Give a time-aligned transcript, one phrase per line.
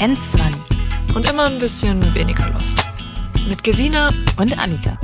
[0.00, 2.88] N20 Und immer ein bisschen weniger Lust.
[3.46, 4.10] Mit Gesina.
[4.38, 4.98] und Annika.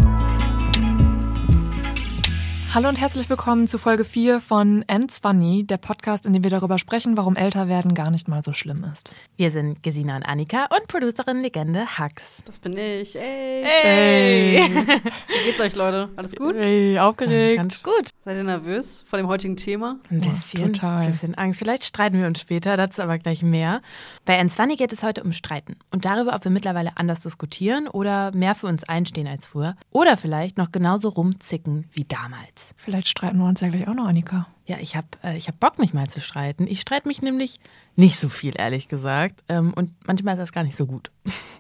[2.77, 6.77] Hallo und herzlich willkommen zu Folge 4 von N20, der Podcast, in dem wir darüber
[6.77, 9.15] sprechen, warum älter werden gar nicht mal so schlimm ist.
[9.39, 12.43] Wir sind Gesina und Annika und Producerin Legende Hux.
[12.45, 13.17] Das bin ich.
[13.17, 13.65] Ey.
[13.65, 14.61] Hey!
[14.77, 16.11] Wie geht's euch, Leute?
[16.17, 16.55] Alles gut?
[16.55, 17.57] Hey, aufgeregt.
[17.57, 18.11] Ganz gut.
[18.27, 19.99] Seid ihr nervös vor dem heutigen Thema?
[20.11, 21.05] Ein bisschen, total.
[21.05, 21.59] ein bisschen Angst.
[21.59, 23.81] Vielleicht streiten wir uns später, dazu aber gleich mehr.
[24.27, 28.33] Bei N20 geht es heute um Streiten und darüber, ob wir mittlerweile anders diskutieren oder
[28.35, 29.77] mehr für uns einstehen als früher.
[29.93, 32.66] Oder vielleicht noch genauso rumzicken wie damals.
[32.77, 34.47] Vielleicht streiten wir uns ja gleich auch noch, Annika.
[34.67, 36.67] Ja, ich habe äh, ich hab Bock, mich mal zu streiten.
[36.67, 37.61] Ich streite mich nämlich
[37.95, 39.45] nicht so viel, ehrlich gesagt.
[39.49, 41.11] Ähm, und manchmal ist das gar nicht so gut.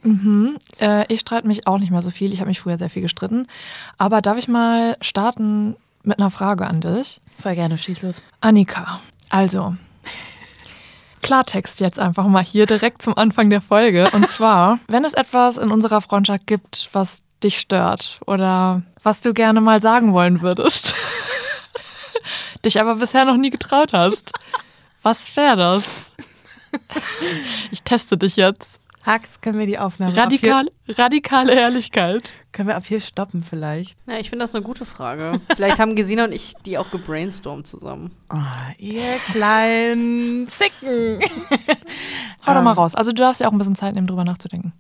[0.03, 0.59] Mhm.
[0.81, 2.33] Äh, ich streite mich auch nicht mehr so viel.
[2.33, 3.47] Ich habe mich früher sehr viel gestritten.
[3.99, 7.21] Aber darf ich mal starten mit einer Frage an dich?
[7.39, 8.23] Voll gerne, schieß los.
[8.41, 9.77] Annika, also
[11.27, 14.09] Klartext jetzt einfach mal hier direkt zum Anfang der Folge.
[14.13, 19.33] Und zwar, wenn es etwas in unserer Freundschaft gibt, was dich stört oder was du
[19.33, 20.95] gerne mal sagen wollen würdest,
[22.65, 24.33] dich aber bisher noch nie getraut hast,
[25.03, 26.13] was wäre das?
[27.71, 28.81] Ich teste dich jetzt.
[29.07, 32.33] Hux, können wir die Aufnahme Radikal, radikale Ehrlichkeit.
[32.51, 33.97] Können wir ab hier stoppen vielleicht?
[34.09, 35.41] Ja, ich finde das eine gute Frage.
[35.55, 38.11] Vielleicht haben Gesina und ich die auch gebrainstormt zusammen.
[38.33, 38.37] Oh,
[38.79, 41.21] ihr kleinen Zicken.
[42.47, 42.79] Hau doch mal Ähm.
[42.79, 42.95] raus.
[42.95, 44.73] Also du darfst ja auch ein bisschen Zeit nehmen, drüber nachzudenken.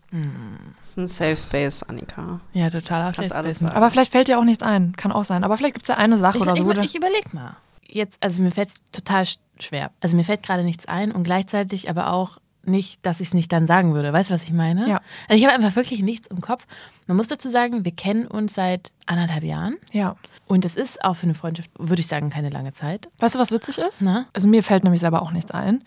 [0.80, 2.40] Das ist ein Safe Space, Annika.
[2.52, 3.12] Ja, total.
[3.12, 4.96] Kannst alles Aber vielleicht fällt dir auch nichts ein.
[4.96, 5.44] Kann auch sein.
[5.44, 6.66] Aber vielleicht gibt es ja eine Sache ich, oder so.
[6.66, 7.56] wo ich, ich überleg mal.
[7.88, 9.90] Jetzt, also mir fällt es total sch- schwer.
[10.00, 13.52] Also mir fällt gerade nichts ein und gleichzeitig aber auch nicht, dass ich es nicht
[13.52, 14.12] dann sagen würde.
[14.12, 14.88] Weißt du, was ich meine?
[14.88, 15.00] Ja.
[15.28, 16.66] Also ich habe einfach wirklich nichts im Kopf.
[17.06, 19.76] Man muss dazu sagen, wir kennen uns seit anderthalb Jahren.
[19.92, 20.16] ja.
[20.48, 23.08] Und es ist auch für eine Freundschaft, würde ich sagen, keine lange Zeit.
[23.18, 24.00] Weißt du, was witzig ist?
[24.00, 24.26] Na?
[24.32, 25.82] Also mir fällt nämlich selber auch nichts ein.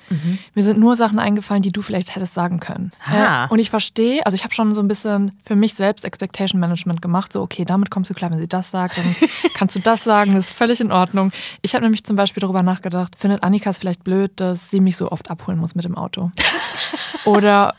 [0.53, 2.91] Mir sind nur Sachen eingefallen, die du vielleicht hättest sagen können.
[3.09, 6.59] Äh, und ich verstehe, also ich habe schon so ein bisschen für mich selbst Expectation
[6.59, 7.31] Management gemacht.
[7.31, 9.15] So, okay, damit kommst du klar, wenn sie das sagt, dann
[9.53, 11.31] kannst du das sagen, das ist völlig in Ordnung.
[11.61, 14.97] Ich habe nämlich zum Beispiel darüber nachgedacht, findet Annika es vielleicht blöd, dass sie mich
[14.97, 16.31] so oft abholen muss mit dem Auto?
[17.25, 17.75] Oder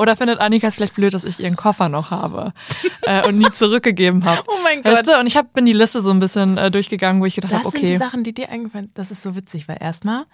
[0.00, 2.52] Oder findet Annika es vielleicht blöd, dass ich ihren Koffer noch habe
[3.02, 4.42] äh, und nie zurückgegeben habe?
[4.48, 7.20] Oh mein Weißt du, und ich hab, bin die Liste so ein bisschen äh, durchgegangen,
[7.20, 7.98] wo ich gedacht Das habe, sind die okay.
[7.98, 8.98] Sachen, die dir eingefallen sind.
[8.98, 10.24] Das ist so witzig, weil erstmal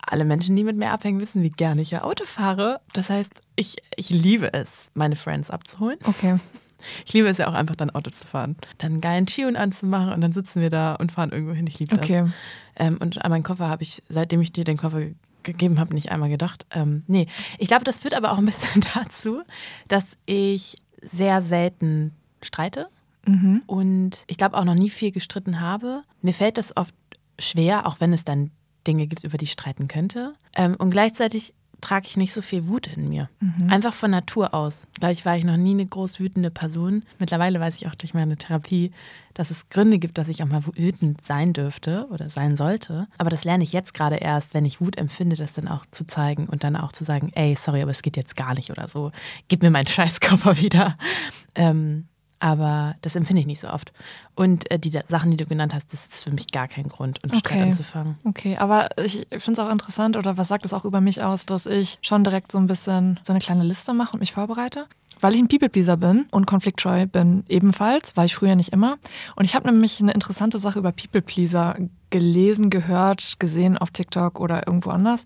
[0.00, 2.80] alle Menschen, die mit mir abhängen, wissen, wie gerne ich ja Auto fahre.
[2.92, 5.98] Das heißt, ich, ich liebe es, meine Friends abzuholen.
[6.04, 6.36] Okay.
[7.06, 8.56] Ich liebe es ja auch einfach dann Auto zu fahren.
[8.78, 11.66] Dann einen geilen Tune anzumachen und dann sitzen wir da und fahren irgendwo hin.
[11.66, 12.04] Ich liebe das.
[12.04, 12.30] Okay.
[12.76, 15.00] Ähm, und an meinen Koffer habe ich, seitdem ich dir den Koffer
[15.44, 16.66] gegeben habe, nicht einmal gedacht.
[16.70, 17.26] Ähm, nee,
[17.58, 19.42] ich glaube, das führt aber auch ein bisschen dazu,
[19.88, 22.12] dass ich sehr selten
[22.42, 22.88] streite
[23.26, 23.62] Mhm.
[23.66, 26.02] und ich glaube auch noch nie viel gestritten habe.
[26.20, 26.94] Mir fällt das oft
[27.38, 28.50] schwer, auch wenn es dann
[28.86, 30.34] Dinge gibt, über die ich streiten könnte.
[30.54, 33.28] Ähm, und gleichzeitig trage ich nicht so viel Wut in mir.
[33.68, 34.86] Einfach von Natur aus.
[34.98, 37.04] Gleich war ich noch nie eine groß wütende Person.
[37.18, 38.92] Mittlerweile weiß ich auch durch meine Therapie,
[39.34, 43.08] dass es Gründe gibt, dass ich auch mal wütend sein dürfte oder sein sollte.
[43.18, 46.06] Aber das lerne ich jetzt gerade erst, wenn ich Wut empfinde, das dann auch zu
[46.06, 48.88] zeigen und dann auch zu sagen, ey, sorry, aber es geht jetzt gar nicht oder
[48.88, 49.10] so.
[49.48, 50.96] Gib mir meinen Scheißkörper wieder.
[51.54, 52.08] Ähm,
[52.44, 53.90] aber das empfinde ich nicht so oft.
[54.34, 56.88] Und äh, die da- Sachen, die du genannt hast, das ist für mich gar kein
[56.88, 57.62] Grund, einen Streit Okay.
[57.70, 58.18] anzufangen.
[58.24, 61.46] Okay, aber ich finde es auch interessant, oder was sagt es auch über mich aus,
[61.46, 64.84] dass ich schon direkt so ein bisschen so eine kleine Liste mache und mich vorbereite?
[65.20, 68.98] Weil ich ein People-Pleaser bin und konfliktscheu bin ebenfalls, war ich früher nicht immer.
[69.36, 71.76] Und ich habe nämlich eine interessante Sache über People-Pleaser
[72.10, 75.24] gelesen, gehört, gesehen auf TikTok oder irgendwo anders.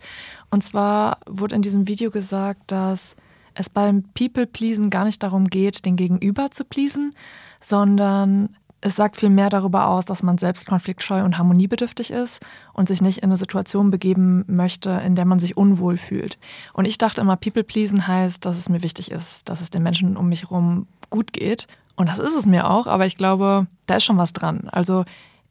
[0.50, 3.16] Und zwar wurde in diesem Video gesagt, dass
[3.58, 7.14] es beim People-Pleasen gar nicht darum geht, den Gegenüber zu pleasen,
[7.60, 12.40] sondern es sagt viel mehr darüber aus, dass man selbst konfliktscheu und harmoniebedürftig ist
[12.72, 16.38] und sich nicht in eine Situation begeben möchte, in der man sich unwohl fühlt.
[16.72, 19.82] Und ich dachte immer, People pleasen heißt, dass es mir wichtig ist, dass es den
[19.82, 21.66] Menschen um mich herum gut geht.
[21.96, 24.68] Und das ist es mir auch, aber ich glaube, da ist schon was dran.
[24.70, 25.04] Also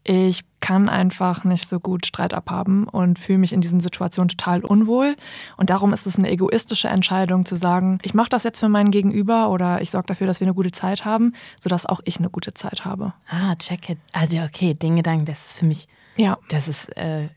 [0.09, 4.63] ich kann einfach nicht so gut Streit abhaben und fühle mich in diesen Situationen total
[4.63, 5.17] unwohl.
[5.57, 8.91] Und darum ist es eine egoistische Entscheidung zu sagen, ich mache das jetzt für meinen
[8.91, 12.29] Gegenüber oder ich sorge dafür, dass wir eine gute Zeit haben, sodass auch ich eine
[12.29, 13.13] gute Zeit habe.
[13.29, 13.97] Ah, check it.
[14.13, 17.27] Also okay, den Gedanken, das ist für mich, Ja, das ist äh,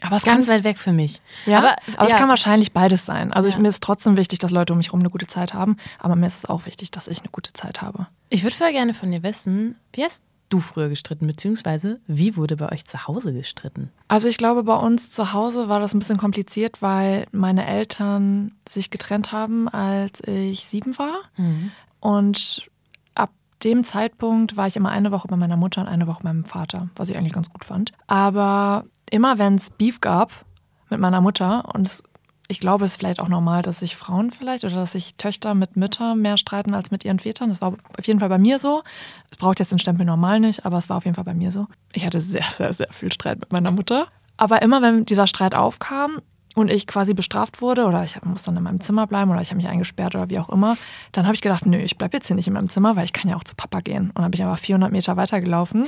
[0.00, 1.20] aber es ganz kann, weit weg für mich.
[1.46, 2.06] ja, aber, ja.
[2.06, 3.32] es kann wahrscheinlich beides sein.
[3.32, 3.60] Also ich, Ja.
[3.60, 6.26] mir ist trotzdem wichtig, dass Leute um mich herum eine gute Zeit haben, aber mir
[6.28, 8.06] ist es auch wichtig, dass ich eine gute Zeit habe.
[8.28, 12.56] Ich würde voll gerne von dir wissen, wie hast du früher gestritten, beziehungsweise wie wurde
[12.56, 13.90] bei euch zu Hause gestritten?
[14.08, 18.52] Also ich glaube, bei uns zu Hause war das ein bisschen kompliziert, weil meine Eltern
[18.68, 21.20] sich getrennt haben, als ich sieben war.
[22.00, 22.68] Und
[23.14, 23.30] ab
[23.64, 26.44] dem Zeitpunkt war ich immer eine Woche bei meiner Mutter und eine Woche bei meinem
[26.44, 27.92] Vater, was ich eigentlich ganz gut fand.
[28.06, 30.32] Aber immer wenn es Beef gab
[30.90, 32.02] mit meiner Mutter und es
[32.50, 35.54] ich glaube, es ist vielleicht auch normal, dass sich Frauen vielleicht oder dass sich Töchter
[35.54, 37.48] mit Müttern mehr streiten als mit ihren Vätern.
[37.48, 38.82] Das war auf jeden Fall bei mir so.
[39.30, 41.52] Es braucht jetzt den Stempel normal nicht, aber es war auf jeden Fall bei mir
[41.52, 41.68] so.
[41.92, 44.08] Ich hatte sehr, sehr, sehr viel Streit mit meiner Mutter.
[44.36, 46.20] Aber immer, wenn dieser Streit aufkam,
[46.54, 49.50] und ich quasi bestraft wurde oder ich muss dann in meinem Zimmer bleiben oder ich
[49.50, 50.76] habe mich eingesperrt oder wie auch immer,
[51.12, 53.12] dann habe ich gedacht, nö, ich bleibe jetzt hier nicht in meinem Zimmer, weil ich
[53.12, 54.08] kann ja auch zu Papa gehen.
[54.08, 55.86] Und dann habe ich aber 400 Meter weitergelaufen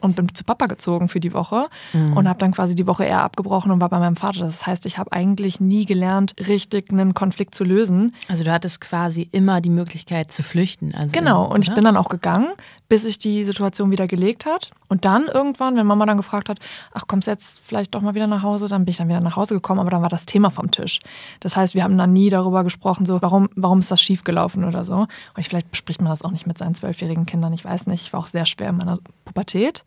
[0.00, 2.16] und bin zu Papa gezogen für die Woche mhm.
[2.16, 4.40] und habe dann quasi die Woche eher abgebrochen und war bei meinem Vater.
[4.40, 8.14] Das heißt, ich habe eigentlich nie gelernt, richtig einen Konflikt zu lösen.
[8.28, 10.94] Also du hattest quasi immer die Möglichkeit zu flüchten.
[10.94, 12.48] Also genau, und ich bin dann auch gegangen,
[12.88, 14.70] bis sich die Situation wieder gelegt hat.
[14.88, 16.58] Und dann irgendwann, wenn Mama dann gefragt hat,
[16.92, 19.20] ach, kommst du jetzt vielleicht doch mal wieder nach Hause, dann bin ich dann wieder
[19.20, 21.00] nach Hause gekommen, aber dann war das Thema vom Tisch.
[21.40, 24.84] Das heißt, wir haben dann nie darüber gesprochen, so, warum, warum ist das schiefgelaufen oder
[24.84, 24.94] so.
[24.94, 25.08] Und
[25.38, 28.02] ich, vielleicht bespricht man das auch nicht mit seinen zwölfjährigen Kindern, ich weiß nicht.
[28.02, 29.84] Ich war auch sehr schwer in meiner Pubertät.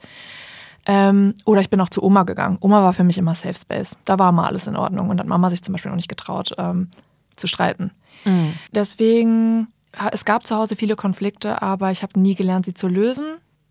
[0.85, 2.57] Ähm, oder ich bin auch zu Oma gegangen.
[2.61, 3.97] Oma war für mich immer Safe Space.
[4.05, 6.53] Da war mal alles in Ordnung und hat Mama sich zum Beispiel noch nicht getraut,
[6.57, 6.89] ähm,
[7.35, 7.91] zu streiten.
[8.23, 8.53] Mhm.
[8.71, 9.67] Deswegen,
[10.11, 13.25] es gab zu Hause viele Konflikte, aber ich habe nie gelernt, sie zu lösen.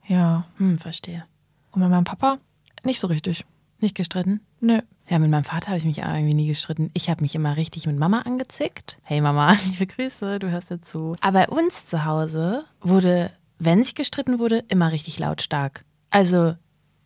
[0.06, 0.44] Ja.
[0.58, 1.24] Hm, verstehe.
[1.72, 2.38] Und mit meinem Papa
[2.84, 3.44] nicht so richtig.
[3.80, 4.40] Nicht gestritten?
[4.60, 4.80] Nö.
[5.08, 6.90] Ja, mit meinem Vater habe ich mich irgendwie nie gestritten.
[6.94, 8.98] Ich habe mich immer richtig mit Mama angezickt.
[9.02, 11.14] Hey Mama, liebe Grüße, du hörst dazu.
[11.20, 15.84] Aber bei uns zu Hause wurde, wenn sich gestritten wurde, immer richtig lautstark.
[16.16, 16.54] Also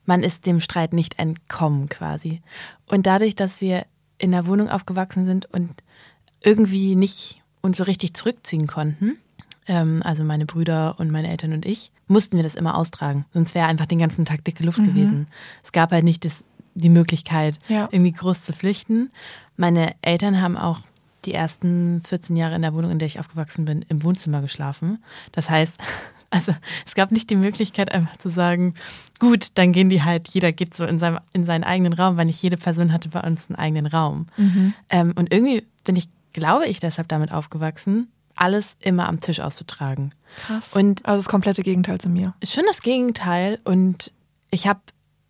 [0.04, 2.42] man ist dem Streit nicht entkommen quasi.
[2.86, 3.84] Und dadurch, dass wir
[4.18, 5.82] in der Wohnung aufgewachsen sind und
[6.44, 9.18] irgendwie nicht uns so richtig zurückziehen konnten,
[9.66, 13.24] ähm, also meine Brüder und meine Eltern und ich, mussten wir das immer austragen.
[13.34, 14.86] Sonst wäre einfach den ganzen Tag dicke Luft mhm.
[14.86, 15.26] gewesen.
[15.64, 17.88] Es gab halt nicht das, die Möglichkeit, ja.
[17.90, 19.10] irgendwie groß zu flüchten.
[19.56, 20.82] Meine Eltern haben auch
[21.24, 25.02] die ersten 14 Jahre in der Wohnung, in der ich aufgewachsen bin, im Wohnzimmer geschlafen.
[25.32, 25.78] Das heißt,
[26.30, 26.54] also
[26.86, 28.74] es gab nicht die Möglichkeit, einfach zu sagen,
[29.18, 32.26] gut, dann gehen die halt, jeder geht so in, seinem, in seinen eigenen Raum, weil
[32.26, 34.26] nicht jede Person hatte bei uns einen eigenen Raum.
[34.36, 34.74] Mhm.
[34.88, 40.14] Ähm, und irgendwie bin ich, glaube ich, deshalb damit aufgewachsen, alles immer am Tisch auszutragen.
[40.36, 40.74] Krass.
[40.74, 42.34] Und also das komplette Gegenteil zu mir.
[42.44, 43.58] Schon das Gegenteil.
[43.64, 44.12] Und
[44.50, 44.80] ich habe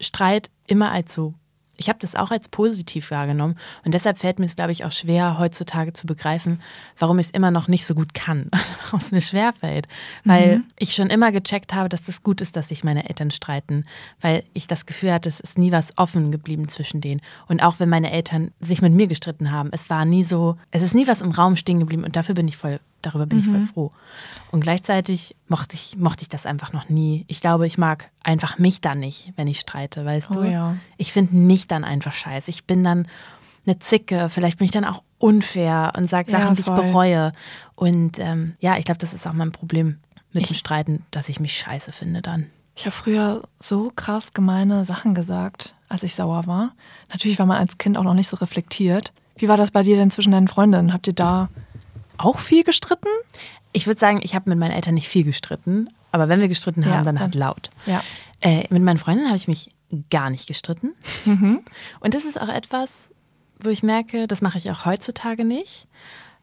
[0.00, 1.34] Streit immer als so
[1.80, 3.56] ich habe das auch als positiv wahrgenommen.
[3.86, 6.60] Und deshalb fällt mir es, glaube ich, auch schwer, heutzutage zu begreifen,
[6.98, 8.50] warum ich es immer noch nicht so gut kann.
[8.84, 9.88] warum es mir schwer fällt.
[10.24, 10.64] Weil mhm.
[10.78, 13.84] ich schon immer gecheckt habe, dass es das gut ist, dass sich meine Eltern streiten.
[14.20, 17.22] Weil ich das Gefühl hatte, es ist nie was offen geblieben zwischen denen.
[17.48, 20.82] Und auch wenn meine Eltern sich mit mir gestritten haben, es war nie so, es
[20.82, 22.04] ist nie was im Raum stehen geblieben.
[22.04, 23.44] Und dafür bin ich voll darüber bin mhm.
[23.44, 23.66] ich voll mhm.
[23.66, 23.92] froh.
[24.50, 27.24] Und gleichzeitig mochte ich, mochte ich das einfach noch nie.
[27.28, 30.50] Ich glaube, ich mag einfach mich dann nicht, wenn ich streite, weißt oh, du?
[30.50, 30.76] Ja.
[30.96, 32.50] Ich finde mich dann einfach scheiße.
[32.50, 33.06] Ich bin dann
[33.66, 37.32] eine Zicke, vielleicht bin ich dann auch unfair und sage Sachen, ja, die ich bereue.
[37.74, 39.98] Und ähm, ja, ich glaube, das ist auch mein Problem
[40.32, 42.46] mit ich, dem Streiten, dass ich mich scheiße finde dann.
[42.74, 46.72] Ich habe früher so krass gemeine Sachen gesagt, als ich sauer war.
[47.10, 49.12] Natürlich war man als Kind auch noch nicht so reflektiert.
[49.36, 50.92] Wie war das bei dir denn zwischen deinen Freundinnen?
[50.92, 51.48] Habt ihr da
[52.20, 53.08] auch viel gestritten?
[53.72, 56.84] Ich würde sagen, ich habe mit meinen Eltern nicht viel gestritten, aber wenn wir gestritten
[56.84, 57.70] haben, ja, dann halt laut.
[57.86, 58.02] Ja.
[58.40, 59.70] Äh, mit meinen Freundinnen habe ich mich
[60.10, 60.94] gar nicht gestritten.
[61.24, 61.64] Mhm.
[62.00, 62.90] Und das ist auch etwas,
[63.60, 65.86] wo ich merke, das mache ich auch heutzutage nicht,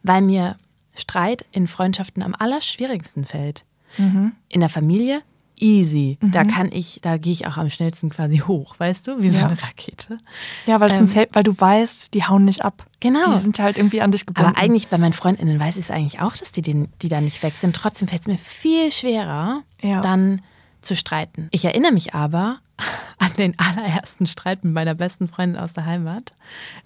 [0.03, 0.57] weil mir
[0.95, 3.65] Streit in Freundschaften am allerschwierigsten fällt.
[3.97, 4.33] Mhm.
[4.49, 5.21] In der Familie
[5.59, 6.17] easy.
[6.21, 6.31] Mhm.
[6.31, 9.39] Da kann ich, da gehe ich auch am schnellsten quasi hoch, weißt du, wie so
[9.39, 9.47] ja.
[9.47, 10.17] eine Rakete.
[10.65, 12.85] Ja, weil, ähm, weil du weißt, die hauen nicht ab.
[12.99, 13.31] Genau.
[13.31, 14.49] Die sind halt irgendwie an dich gebunden.
[14.49, 17.21] Aber eigentlich bei meinen Freundinnen weiß ich es eigentlich auch, dass die, den, die da
[17.21, 17.75] nicht weg sind.
[17.75, 20.01] Trotzdem fällt es mir viel schwerer, ja.
[20.01, 20.41] dann
[20.81, 21.49] zu streiten.
[21.51, 22.59] Ich erinnere mich aber
[23.19, 26.33] an den allerersten Streit mit meiner besten Freundin aus der Heimat.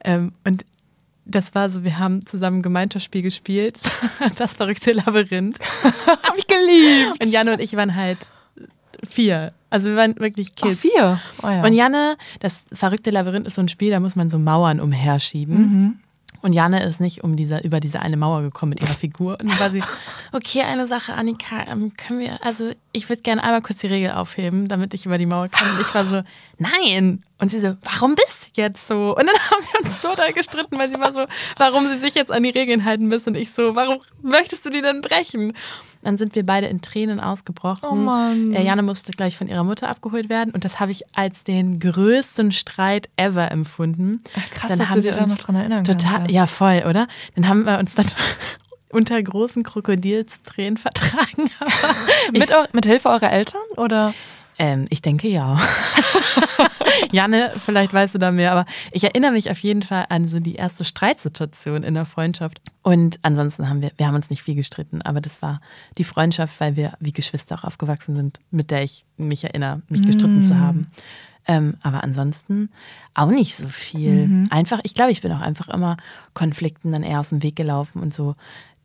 [0.04, 0.66] Ähm, und
[1.26, 3.80] das war so, wir haben zusammen Gemeinschaftsspiel gespielt.
[4.38, 5.58] Das verrückte Labyrinth.
[6.06, 7.24] Hab ich geliebt.
[7.24, 8.20] Und Jan und ich waren halt
[9.04, 9.54] vier.
[9.70, 10.78] Also wir waren wirklich Kids.
[10.78, 11.22] Ach, vier.
[11.44, 11.64] Oh, ja.
[11.64, 15.58] Und Janne, das verrückte Labyrinth ist so ein Spiel, da muss man so Mauern umherschieben.
[15.58, 16.00] Mhm.
[16.42, 19.38] Und Janne ist nicht um diese, über diese eine Mauer gekommen mit ihrer Figur.
[19.40, 19.84] Und war sie,
[20.32, 24.12] okay, eine Sache, Annika, ähm, können wir, also ich würde gerne einmal kurz die Regel
[24.12, 25.76] aufheben, damit ich über die Mauer kann.
[25.76, 26.22] Und ich war so,
[26.62, 27.24] nein.
[27.40, 29.16] Und sie so, warum bist du jetzt so?
[29.16, 31.26] Und dann haben wir uns so da gestritten, weil sie war so,
[31.58, 33.30] warum sie sich jetzt an die Regeln halten müssen.
[33.30, 35.54] Und ich so, warum möchtest du die denn brechen?
[36.04, 37.88] Dann sind wir beide in Tränen ausgebrochen.
[37.90, 38.54] Oh Mann.
[38.54, 41.80] Äh, Janne musste gleich von ihrer Mutter abgeholt werden und das habe ich als den
[41.80, 44.24] größten Streit ever empfunden.
[44.36, 46.42] Ach, krass, dann dass haben du dich da noch dran erinnern total, kannst, ja.
[46.42, 47.08] ja, voll, oder?
[47.36, 48.08] Dann haben wir uns dann
[48.90, 51.50] unter großen Krokodilstränen vertragen.
[52.32, 54.14] mit, mit Hilfe eurer Eltern oder?
[54.62, 55.60] Ähm, ich denke ja.
[57.12, 60.40] Janne, vielleicht weißt du da mehr, aber ich erinnere mich auf jeden Fall an so
[60.40, 62.62] die erste Streitsituation in der Freundschaft.
[62.84, 65.62] Und ansonsten haben wir, wir haben uns nicht viel gestritten, aber das war
[65.98, 70.04] die Freundschaft, weil wir wie Geschwister auch aufgewachsen sind, mit der ich mich erinnere, mich
[70.04, 70.44] gestritten mm.
[70.44, 70.92] zu haben.
[71.48, 72.70] Ähm, aber ansonsten
[73.16, 74.28] auch nicht so viel.
[74.28, 74.48] Mhm.
[74.52, 75.98] Einfach, ich glaube, ich bin auch einfach immer
[76.36, 78.36] Konflikten dann eher aus dem Weg gelaufen und so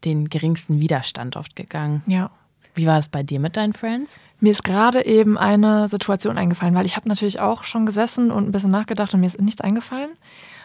[0.07, 2.03] den geringsten Widerstand oft gegangen.
[2.07, 2.31] Ja.
[2.77, 4.21] Wie war es bei dir mit deinen Friends?
[4.39, 8.47] Mir ist gerade eben eine Situation eingefallen, weil ich habe natürlich auch schon gesessen und
[8.47, 10.11] ein bisschen nachgedacht und mir ist nichts eingefallen.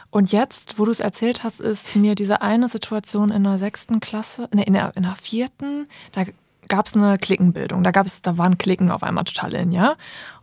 [0.09, 4.01] Und jetzt, wo du es erzählt hast, ist mir diese eine Situation in der sechsten
[4.01, 6.25] Klasse, nee, in der, in der vierten, da
[6.67, 7.81] gab es eine Klickenbildung.
[7.83, 9.95] Da gab es, da waren Klicken auf einmal total in, ja.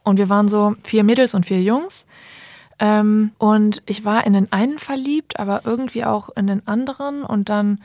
[0.03, 2.07] Und wir waren so vier Mädels und vier Jungs.
[2.79, 7.25] Ähm, und ich war in den einen verliebt, aber irgendwie auch in den anderen.
[7.25, 7.83] Und dann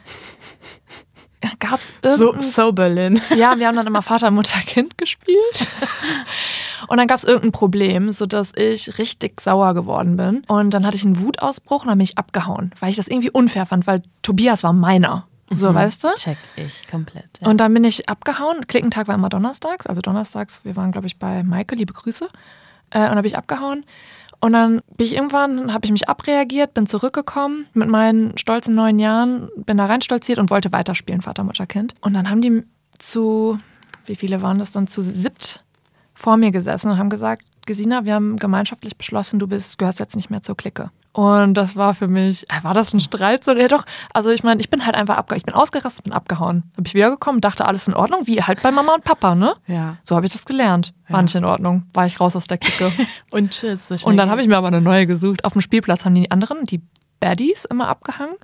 [1.60, 3.22] gab es so, so Berlin.
[3.36, 5.68] Ja, wir haben dann immer Vater, Mutter, Kind gespielt.
[6.88, 10.44] Und dann gab es irgendein Problem, sodass ich richtig sauer geworden bin.
[10.48, 13.32] Und dann hatte ich einen Wutausbruch und dann bin ich abgehauen, weil ich das irgendwie
[13.32, 15.26] unfair fand, weil Tobias war meiner.
[15.50, 15.76] So, mhm.
[15.76, 16.10] weißt du?
[16.16, 17.40] Check ich komplett.
[17.42, 17.48] Ja.
[17.48, 18.68] Und dann bin ich abgehauen.
[18.68, 19.88] Klickentag war immer donnerstags.
[19.88, 22.28] Also donnerstags, wir waren, glaube ich, bei Maike, liebe Grüße.
[22.90, 23.86] Äh, und dann bin ich abgehauen.
[24.44, 29.00] Und dann bin ich irgendwann, habe ich mich abreagiert, bin zurückgekommen mit meinen stolzen neun
[29.00, 31.94] Jahren, bin da reinstolziert und wollte weiterspielen, Vater, Mutter, Kind.
[32.02, 32.64] Und dann haben die
[33.00, 33.58] zu,
[34.06, 35.64] wie viele waren das dann, zu siebt
[36.14, 40.18] vor mir gesessen und haben gesagt, Gesina, wir haben gemeinschaftlich beschlossen, du bist, gehörst jetzt
[40.18, 40.92] nicht mehr zur Clique.
[41.14, 43.44] Und das war für mich, äh, war das ein Streit?
[43.44, 45.38] So, ja doch, also ich meine, ich bin halt einfach abgehauen.
[45.38, 46.64] Ich bin ausgerastet, bin abgehauen.
[46.76, 49.56] Habe ich wiedergekommen, dachte, alles in Ordnung, wie halt bei Mama und Papa, ne?
[49.68, 49.98] Ja.
[50.04, 50.94] So habe ich das gelernt.
[51.10, 51.22] War ja.
[51.22, 51.84] nicht in Ordnung.
[51.94, 52.92] War ich raus aus der Clique.
[53.30, 53.88] und tschüss.
[53.88, 55.46] So und dann habe ich mir aber eine neue gesucht.
[55.46, 56.82] Auf dem Spielplatz haben die anderen, die
[57.20, 58.36] Baddies, immer abgehangen.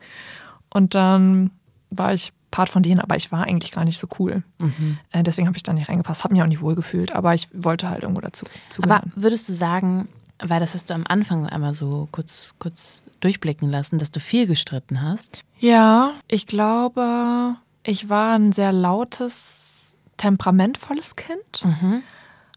[0.70, 1.50] Und dann
[1.90, 4.44] war ich Part von denen, aber ich war eigentlich gar nicht so cool.
[4.62, 4.98] Mhm.
[5.12, 6.24] Äh, deswegen habe ich da nicht reingepasst.
[6.24, 9.02] Habe mich auch nicht wohl gefühlt, aber ich wollte halt irgendwo dazu zugehören.
[9.02, 10.08] Aber würdest du sagen,
[10.42, 14.48] weil das hast du am Anfang einmal so kurz, kurz durchblicken lassen, dass du viel
[14.48, 15.44] gestritten hast.
[15.60, 21.64] Ja, ich glaube, ich war ein sehr lautes, temperamentvolles Kind.
[21.64, 22.04] Mhm.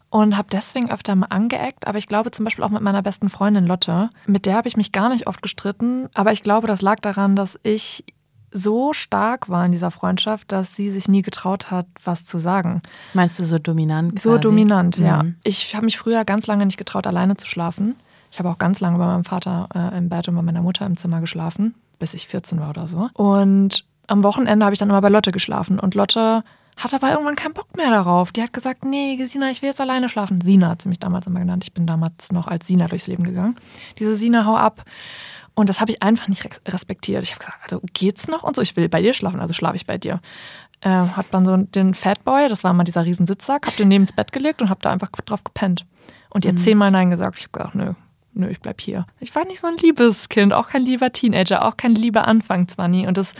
[0.09, 3.29] Und habe deswegen öfter mal angeeckt, aber ich glaube zum Beispiel auch mit meiner besten
[3.29, 4.11] Freundin Lotte.
[4.27, 7.35] Mit der habe ich mich gar nicht oft gestritten, aber ich glaube, das lag daran,
[7.35, 8.05] dass ich
[8.53, 12.81] so stark war in dieser Freundschaft, dass sie sich nie getraut hat, was zu sagen.
[13.13, 14.13] Meinst du so dominant?
[14.13, 14.29] Quasi?
[14.29, 15.05] So dominant, mhm.
[15.05, 15.25] ja.
[15.43, 17.95] Ich habe mich früher ganz lange nicht getraut, alleine zu schlafen.
[18.31, 20.85] Ich habe auch ganz lange bei meinem Vater äh, im Bett und bei meiner Mutter
[20.85, 23.09] im Zimmer geschlafen, bis ich 14 war oder so.
[23.13, 25.79] Und am Wochenende habe ich dann immer bei Lotte geschlafen.
[25.79, 26.43] Und Lotte
[26.77, 28.31] hat aber irgendwann keinen Bock mehr darauf.
[28.31, 30.41] Die hat gesagt, nee, Sina, ich will jetzt alleine schlafen.
[30.41, 31.63] Sina hat sie mich damals immer genannt.
[31.63, 33.55] Ich bin damals noch als Sina durchs Leben gegangen.
[33.99, 34.83] Diese Sina, hau ab.
[35.55, 37.23] Und das habe ich einfach nicht respektiert.
[37.23, 39.75] Ich habe gesagt, also geht's noch und so, ich will bei dir schlafen, also schlafe
[39.75, 40.19] ich bei dir.
[40.81, 44.03] Äh, hat man so den Fatboy, das war mal dieser riesen Sitzsack, hab den neben
[44.03, 45.85] ins Bett gelegt und hab da einfach drauf gepennt.
[46.29, 46.57] Und ihr mhm.
[46.57, 47.37] zehnmal Nein gesagt.
[47.37, 47.93] Ich habe gesagt, nö,
[48.33, 49.05] nö, ich bleib hier.
[49.19, 52.67] Ich war nicht so ein liebes Kind, auch kein lieber Teenager, auch kein lieber Anfang
[52.67, 53.05] zwar nie.
[53.05, 53.35] Und das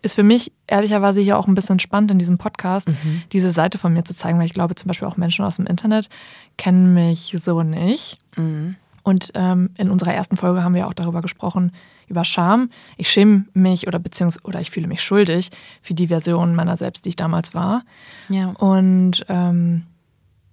[0.00, 3.22] ist für mich ehrlicherweise hier auch ein bisschen spannend in diesem Podcast, mhm.
[3.32, 5.66] diese Seite von mir zu zeigen, weil ich glaube zum Beispiel auch Menschen aus dem
[5.66, 6.08] Internet
[6.56, 8.18] kennen mich so nicht.
[8.36, 8.76] Mhm.
[9.08, 11.72] Und ähm, in unserer ersten Folge haben wir auch darüber gesprochen,
[12.08, 12.68] über Scham.
[12.98, 15.48] Ich schäme mich oder beziehungsweise oder ich fühle mich schuldig
[15.80, 17.84] für die Version meiner selbst, die ich damals war.
[18.28, 18.50] Ja.
[18.50, 19.86] Und ähm,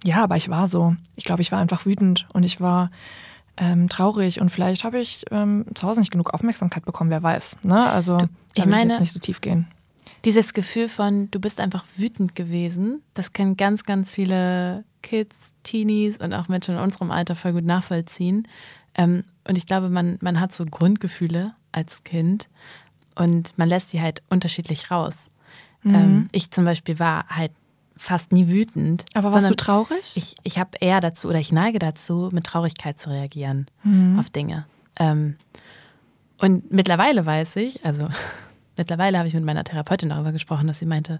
[0.05, 0.95] ja, aber ich war so.
[1.17, 2.91] Ich glaube, ich war einfach wütend und ich war
[3.57, 7.57] ähm, traurig und vielleicht habe ich ähm, zu Hause nicht genug Aufmerksamkeit bekommen, wer weiß.
[7.63, 7.89] Ne?
[7.89, 8.19] Also
[8.53, 9.67] ich meine, jetzt nicht so tief gehen.
[10.25, 16.17] Dieses Gefühl von, du bist einfach wütend gewesen, das kennen ganz, ganz viele Kids, Teenies
[16.17, 18.47] und auch Menschen in unserem Alter voll gut nachvollziehen.
[18.95, 22.49] Ähm, und ich glaube, man, man hat so Grundgefühle als Kind
[23.13, 25.27] und man lässt sie halt unterschiedlich raus.
[25.83, 25.95] Mhm.
[25.95, 27.51] Ähm, ich zum Beispiel war halt
[27.95, 29.05] fast nie wütend.
[29.13, 30.13] Aber warst du traurig?
[30.15, 34.19] Ich, ich habe eher dazu oder ich neige dazu, mit Traurigkeit zu reagieren mhm.
[34.19, 34.65] auf Dinge.
[34.99, 35.35] Ähm,
[36.39, 38.09] und mittlerweile weiß ich, also
[38.77, 41.19] mittlerweile habe ich mit meiner Therapeutin darüber gesprochen, dass sie meinte,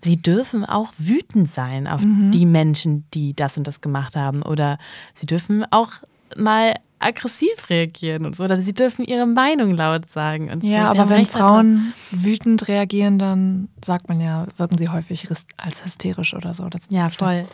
[0.00, 2.30] sie dürfen auch wütend sein auf mhm.
[2.30, 4.42] die Menschen, die das und das gemacht haben.
[4.42, 4.78] Oder
[5.14, 5.92] sie dürfen auch
[6.36, 8.44] mal aggressiv reagieren und so.
[8.44, 10.50] Oder sie dürfen ihre Meinung laut sagen.
[10.50, 15.84] Und ja, aber wenn Frauen wütend reagieren, dann sagt man ja, wirken sie häufig als
[15.84, 16.68] hysterisch oder so.
[16.90, 17.46] ja, voll.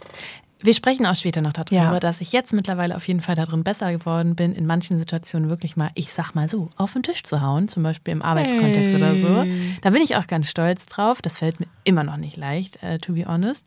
[0.62, 2.00] Wir sprechen auch später noch darüber, ja.
[2.00, 5.76] dass ich jetzt mittlerweile auf jeden Fall darin besser geworden bin, in manchen Situationen wirklich
[5.76, 9.02] mal, ich sag mal so, auf den Tisch zu hauen, zum Beispiel im Arbeitskontext hey.
[9.02, 9.44] oder so.
[9.82, 11.20] Da bin ich auch ganz stolz drauf.
[11.20, 13.66] Das fällt mir immer noch nicht leicht, uh, to be honest.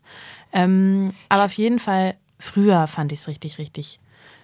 [0.52, 4.00] Ähm, aber auf jeden Fall, früher fand ich es richtig, richtig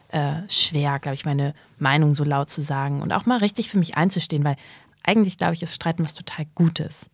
[0.09, 3.78] äh, schwer, glaube ich, meine Meinung so laut zu sagen und auch mal richtig für
[3.78, 4.56] mich einzustehen, weil
[5.02, 7.06] eigentlich, glaube ich, ist Streiten was total Gutes.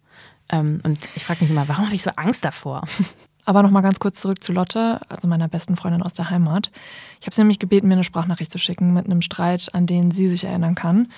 [0.51, 2.83] Ähm, und ich frage mich immer, warum habe ich so Angst davor?
[3.49, 6.71] Aber nochmal ganz kurz zurück zu Lotte, also meiner besten Freundin aus der Heimat.
[7.19, 10.11] Ich habe sie nämlich gebeten, mir eine Sprachnachricht zu schicken mit einem Streit, an den
[10.11, 11.11] sie sich erinnern kann.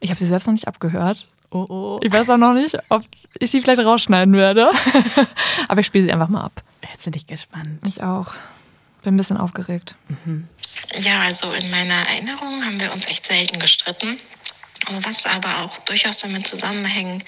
[0.00, 1.28] Ich habe sie selbst noch nicht abgehört.
[1.50, 2.00] Oh, oh.
[2.02, 3.02] Ich weiß auch noch nicht, ob
[3.38, 4.70] ich sie vielleicht rausschneiden werde.
[5.68, 6.62] Aber ich spiele sie einfach mal ab.
[6.90, 7.86] Jetzt bin ich gespannt.
[7.86, 8.28] Ich auch.
[9.02, 9.94] Bin ein bisschen aufgeregt.
[11.00, 14.16] Ja, also in meiner Erinnerung haben wir uns echt selten gestritten.
[14.88, 17.22] Was aber auch durchaus damit zusammenhängen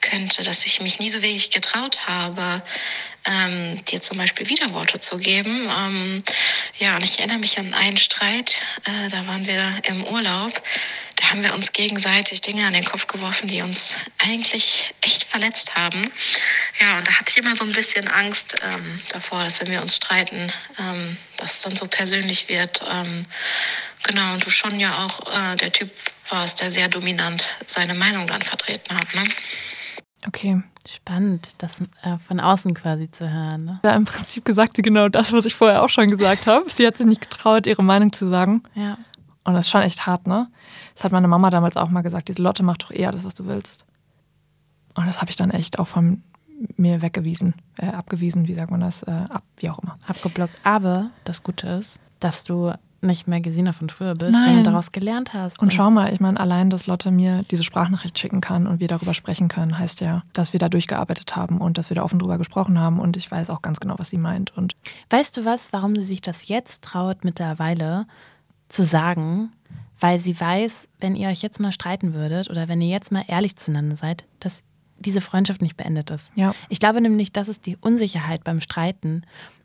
[0.00, 2.62] könnte, dass ich mich nie so wirklich getraut habe,
[3.24, 5.68] ähm, dir zum Beispiel Widerworte zu geben.
[5.78, 6.22] Ähm,
[6.78, 10.62] ja, und ich erinnere mich an einen Streit, äh, da waren wir im Urlaub.
[11.16, 15.74] Da haben wir uns gegenseitig Dinge an den Kopf geworfen, die uns eigentlich echt verletzt
[15.74, 16.00] haben.
[16.80, 19.82] Ja, und da hatte ich immer so ein bisschen Angst ähm, davor, dass wenn wir
[19.82, 22.82] uns streiten, ähm, dass es dann so persönlich wird.
[22.88, 23.26] Ähm,
[24.04, 25.90] genau, und du schon ja auch äh, der Typ
[26.30, 29.14] warst, der sehr dominant seine Meinung dann vertreten hat.
[29.14, 29.24] Ne?
[30.26, 30.62] Okay.
[30.88, 33.64] Spannend, das äh, von außen quasi zu hören.
[33.64, 33.80] Ne?
[33.84, 36.64] Ja, im Prinzip gesagt sie genau das, was ich vorher auch schon gesagt habe.
[36.70, 38.62] Sie hat sich nicht getraut, ihre Meinung zu sagen.
[38.74, 38.96] Ja.
[39.44, 40.48] Und das ist schon echt hart, ne?
[40.94, 42.28] Das hat meine Mama damals auch mal gesagt.
[42.28, 43.84] Diese Lotte macht doch eher das, was du willst.
[44.94, 46.22] Und das habe ich dann echt auch von
[46.76, 49.98] mir weggewiesen, äh, abgewiesen, wie sagt man das, äh, ab, wie auch immer.
[50.06, 50.54] Abgeblockt.
[50.64, 54.44] Aber das Gute ist, dass du nicht mehr Gesina von früher bist, Nein.
[54.44, 55.58] sondern daraus gelernt hast.
[55.60, 58.88] Und schau mal, ich meine, allein, dass Lotte mir diese Sprachnachricht schicken kann und wir
[58.88, 62.18] darüber sprechen können, heißt ja, dass wir da durchgearbeitet haben und dass wir da offen
[62.18, 64.56] drüber gesprochen haben und ich weiß auch ganz genau, was sie meint.
[64.56, 64.74] Und
[65.10, 68.06] Weißt du was, warum sie sich das jetzt traut, mittlerweile
[68.68, 69.52] zu sagen?
[70.00, 73.24] Weil sie weiß, wenn ihr euch jetzt mal streiten würdet oder wenn ihr jetzt mal
[73.26, 74.62] ehrlich zueinander seid, dass
[74.98, 76.30] diese Freundschaft nicht beendet ist.
[76.34, 79.22] ja, Ich glaube nämlich, das ist die Unsicherheit beim Streiten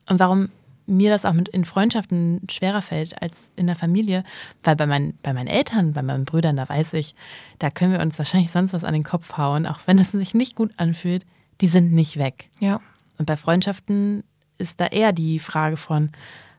[0.08, 0.50] und warum
[0.86, 4.24] mir das auch mit in Freundschaften schwerer fällt als in der Familie,
[4.63, 7.16] weil bei meinen, bei meinen Eltern, bei meinen Brüdern, da weiß ich,
[7.60, 10.34] da können wir uns wahrscheinlich sonst was an den Kopf hauen, auch wenn es sich
[10.34, 11.25] nicht gut anfühlt,
[11.62, 12.50] die sind nicht weg.
[12.60, 12.80] ja.
[13.20, 14.24] Und bei Freundschaften
[14.58, 16.10] ist da eher die Frage von,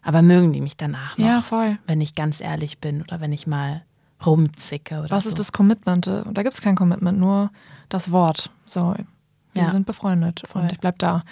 [0.02, 1.78] aber mögen die mich danach noch, Ja, voll.
[1.88, 3.82] wenn ich ganz ehrlich bin oder wenn ich mal
[4.24, 5.30] rumzicke oder Was so.
[5.30, 6.06] ist das Commitment?
[6.06, 7.50] Da gibt es kein Commitment, nur
[7.88, 8.50] das Wort.
[8.66, 8.94] So,
[9.52, 9.70] wir Ja.
[9.70, 10.62] sind befreundet Voll.
[10.62, 11.24] und ich bleib da.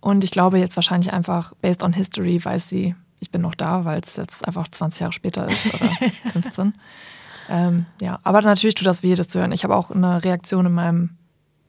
[0.00, 3.84] Und ich glaube jetzt wahrscheinlich einfach, based on history, weiß sie, ich bin noch da,
[3.84, 5.90] weil es jetzt einfach 20 Jahre später ist oder
[6.32, 6.74] 15.
[7.50, 9.52] Ähm, ja, aber natürlich tut das weh, das zu hören.
[9.52, 11.10] Ich habe auch eine Reaktion in meinem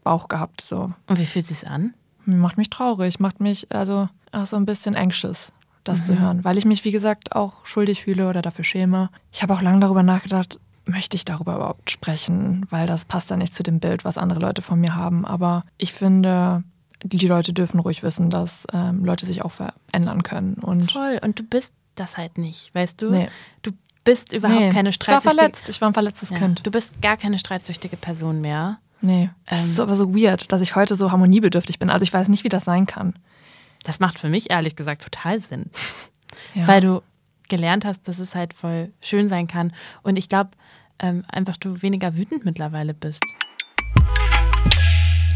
[0.03, 0.61] Bauch gehabt.
[0.61, 1.93] So, Und wie fühlt sich's an?
[2.25, 5.51] macht mich traurig, macht mich also auch so ein bisschen anxious,
[5.83, 6.03] das Mhm.
[6.03, 9.09] zu hören, weil ich mich, wie gesagt, auch schuldig fühle oder dafür schäme.
[9.31, 13.37] Ich habe auch lange darüber nachgedacht, möchte ich darüber überhaupt sprechen, weil das passt ja
[13.37, 15.25] nicht zu dem Bild, was andere Leute von mir haben.
[15.25, 16.63] Aber ich finde,
[17.03, 20.55] die Leute dürfen ruhig wissen, dass ähm, Leute sich auch verändern können.
[20.55, 21.19] Und Voll.
[21.23, 23.09] Und du bist das halt nicht, weißt du?
[23.11, 23.27] Nee.
[23.63, 23.71] Du
[24.03, 25.69] bist überhaupt Nee, keine ich war streitsüchtige verletzt.
[25.69, 26.65] Ich war ein verletztes Ja, Kind.
[26.65, 28.79] Du bist gar keine streitsüchtige Person mehr.
[29.01, 29.29] Nee.
[29.45, 29.69] Es Ähm.
[29.71, 31.89] ist aber so weird, dass ich heute so harmoniebedürftig bin.
[31.89, 33.15] Also ich weiß nicht, wie das sein kann.
[33.83, 35.69] Das macht für mich ehrlich gesagt total Sinn.
[36.55, 36.65] Ja.
[36.65, 37.01] Weil du
[37.49, 39.73] gelernt hast, dass es halt voll schön sein kann.
[40.01, 40.51] Und ich glaube,
[40.99, 43.21] ähm, einfach du weniger wütend mittlerweile bist.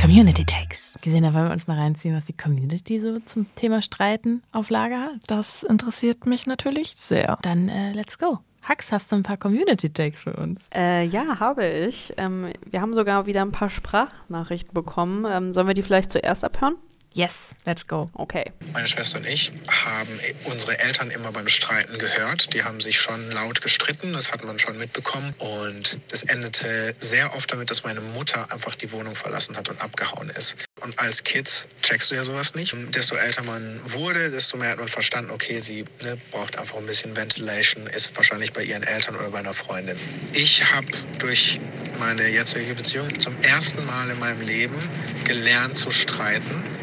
[0.05, 0.93] Community Takes.
[1.01, 4.69] Gesehen, da wollen wir uns mal reinziehen, was die Community so zum Thema Streiten auf
[4.69, 5.13] Lager hat.
[5.25, 7.39] das interessiert mich natürlich sehr.
[7.41, 8.37] Dann äh, let's go.
[8.61, 10.69] Hax, hast du ein paar Community Takes für uns?
[10.75, 12.13] Äh, ja, habe ich.
[12.17, 15.25] Ähm, wir haben sogar wieder ein paar Sprachnachrichten bekommen.
[15.27, 16.75] Ähm, sollen wir die vielleicht zuerst abhören?
[17.15, 17.31] Yes,
[17.65, 18.07] let's go.
[18.15, 18.51] Okay.
[18.73, 19.53] Meine Schwester und ich
[19.85, 22.53] haben unsere Eltern immer beim Streiten gehört.
[22.53, 25.33] Die haben sich schon laut gestritten, das hat man schon mitbekommen.
[25.37, 29.79] Und das endete sehr oft damit, dass meine Mutter einfach die Wohnung verlassen hat und
[29.79, 30.57] abgehauen ist.
[30.81, 32.73] Und als Kids checkst du ja sowas nicht.
[32.73, 36.75] Und desto älter man wurde, desto mehr hat man verstanden, okay, sie ne, braucht einfach
[36.75, 39.97] ein bisschen Ventilation, ist wahrscheinlich bei ihren Eltern oder bei einer Freundin.
[40.33, 40.87] Ich habe
[41.19, 41.61] durch
[41.97, 44.75] meine jetzige Beziehung zum ersten Mal in meinem Leben
[45.23, 46.74] gelernt zu streiten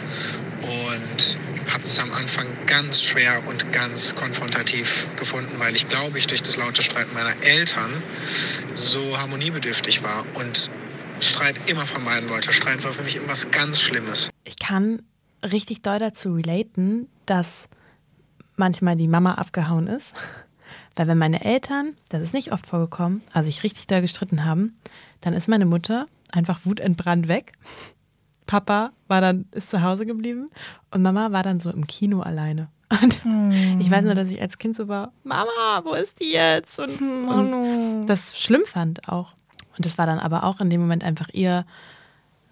[0.62, 1.38] und
[1.72, 6.42] habe es am Anfang ganz schwer und ganz konfrontativ gefunden, weil ich glaube, ich durch
[6.42, 7.90] das laute Streiten meiner Eltern
[8.74, 10.70] so harmoniebedürftig war und
[11.20, 12.52] Streit immer vermeiden wollte.
[12.52, 14.30] Streit war für mich immer was ganz Schlimmes.
[14.44, 15.02] Ich kann
[15.44, 17.68] richtig doll dazu relaten, dass
[18.56, 20.12] manchmal die Mama abgehauen ist.
[20.96, 24.76] Weil wenn meine Eltern, das ist nicht oft vorgekommen, also sich richtig doll gestritten haben,
[25.22, 27.52] dann ist meine Mutter einfach wutentbrannt weg.
[28.52, 30.50] Papa war dann, ist zu Hause geblieben
[30.90, 32.68] und Mama war dann so im Kino alleine.
[33.24, 36.78] Und ich weiß nur, dass ich als Kind so war, Mama, wo ist die jetzt?
[36.78, 39.32] Und, und das schlimm fand auch.
[39.78, 41.64] Und das war dann aber auch in dem Moment einfach ihr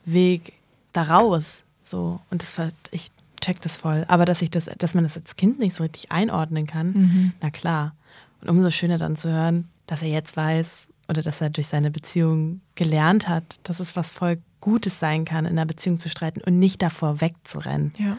[0.06, 0.54] Weg
[0.94, 1.64] da raus.
[1.84, 2.18] So.
[2.30, 3.10] Und das war, ich
[3.42, 4.06] check das voll.
[4.08, 7.50] Aber dass ich das, dass man das als Kind nicht so richtig einordnen kann, na
[7.50, 7.94] klar.
[8.40, 11.90] Und umso schöner dann zu hören, dass er jetzt weiß oder dass er durch seine
[11.90, 16.40] Beziehung gelernt hat, dass es was voll Gutes sein kann, in einer Beziehung zu streiten
[16.40, 17.92] und nicht davor wegzurennen.
[17.98, 18.16] Ja.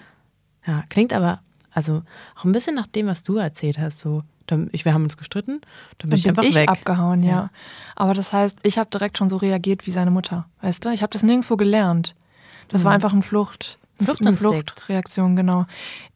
[0.67, 1.39] Ja, klingt aber
[1.71, 2.04] also
[2.36, 4.21] auch ein bisschen nach dem, was du erzählt hast, so
[4.73, 5.62] ich, wir haben uns gestritten,
[5.97, 6.69] dann bin ich Dann bin einfach ich weg.
[6.69, 7.30] abgehauen, ja.
[7.30, 7.49] Ja.
[7.95, 10.89] Aber das heißt, ich habe direkt schon so reagiert wie seine Mutter, weißt du?
[10.89, 12.15] Ich habe das nirgendwo gelernt.
[12.67, 14.36] Das war einfach ein Flucht, Ein eine.
[14.38, 15.65] Fluchtreaktion, genau.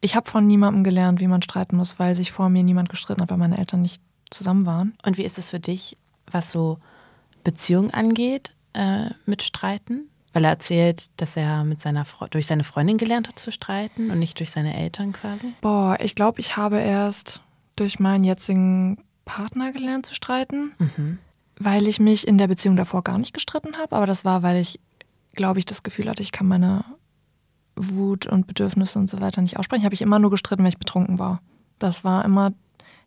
[0.02, 3.22] Ich habe von niemandem gelernt, wie man streiten muss, weil sich vor mir niemand gestritten
[3.22, 4.94] hat, weil meine Eltern nicht zusammen waren.
[5.04, 5.96] Und wie ist es für dich,
[6.30, 6.78] was so
[7.44, 10.08] Beziehung angeht äh, mit Streiten?
[10.32, 14.10] Weil er erzählt, dass er mit seiner Fre durch seine Freundin gelernt hat zu streiten
[14.10, 15.54] und nicht durch seine Eltern quasi.
[15.62, 17.40] Boah, ich glaube, ich habe erst
[17.76, 21.18] durch meinen jetzigen Partner gelernt zu streiten, Mhm.
[21.58, 23.96] weil ich mich in der Beziehung davor gar nicht gestritten habe.
[23.96, 24.78] Aber das war, weil ich,
[25.34, 26.84] glaube ich, das Gefühl hatte, ich kann meine
[27.74, 29.84] Wut und Bedürfnisse und so weiter nicht aussprechen.
[29.84, 31.40] Habe ich immer nur gestritten, wenn ich betrunken war.
[31.78, 32.52] Das war immer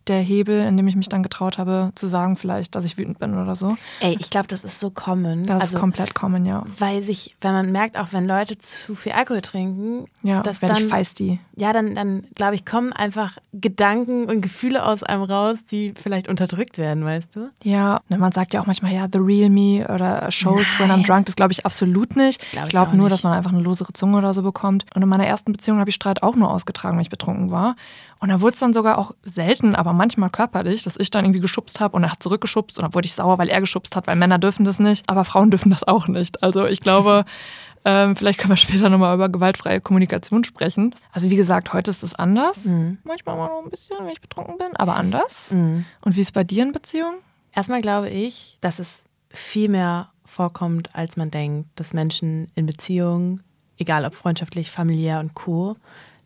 [0.10, 3.20] der Hebel, in dem ich mich dann getraut habe, zu sagen, vielleicht, dass ich wütend
[3.20, 3.78] bin oder so.
[4.00, 5.44] Ey, ich glaube, das ist so common.
[5.44, 6.64] Das also, ist komplett kommen, ja.
[6.78, 10.76] weil sich, wenn man merkt, auch wenn Leute zu viel Alkohol trinken, Ja, dass werde
[10.76, 11.40] ich dann, feisty.
[11.56, 16.28] ja, dann, dann glaube ich, kommen einfach Gedanken und Gefühle aus einem raus, die vielleicht
[16.28, 17.50] unterdrückt werden, weißt du?
[17.64, 20.98] Ja, ne, man sagt ja auch manchmal, ja, the real me oder shows when I'm
[20.98, 21.04] Nein.
[21.04, 21.26] drunk.
[21.28, 22.42] Das glaube ich absolut nicht.
[22.52, 23.14] Glaub ich glaube nur, nicht.
[23.14, 24.86] dass man einfach eine losere Zunge oder so bekommt.
[24.96, 27.76] Und in meiner ersten Beziehung habe ich Streit auch nur ausgetragen, wenn ich betrunken war.
[28.20, 31.40] Und da wurde es dann sogar auch selten, aber manchmal körperlich, dass ich dann irgendwie
[31.40, 34.08] geschubst habe und er hat zurückgeschubst und dann wurde ich sauer, weil er geschubst hat,
[34.08, 36.44] weil Männer dürfen das nicht, aber Frauen dürfen das auch nicht.
[36.44, 37.24] Also ich glaube,
[37.86, 40.94] ähm, vielleicht können wir später nochmal über gewaltfreie Kommunikation sprechen.
[41.14, 42.66] Also wie gesagt, heute ist es anders.
[43.04, 45.52] Manchmal mal noch ein bisschen, wenn ich betrunken bin, aber anders.
[45.52, 47.16] Und wie ist bei dir in Beziehung?
[47.54, 53.44] Erstmal glaube ich, dass es viel mehr vorkommt, als man denkt, dass Menschen in Beziehungen,
[53.78, 55.78] egal ob freundschaftlich, familiär und co.,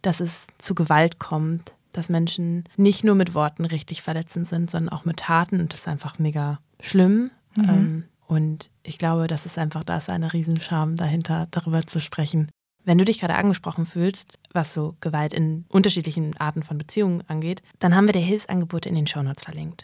[0.01, 4.93] dass es zu Gewalt kommt, dass Menschen nicht nur mit Worten richtig verletzend sind, sondern
[4.93, 7.31] auch mit Taten und das ist einfach mega schlimm.
[7.57, 12.49] Ähm, und ich glaube, dass es einfach, da ist eine Riesenscham dahinter, darüber zu sprechen.
[12.83, 17.61] Wenn du dich gerade angesprochen fühlst, was so Gewalt in unterschiedlichen Arten von Beziehungen angeht,
[17.79, 19.83] dann haben wir dir Hilfsangebote in den Shownotes verlinkt.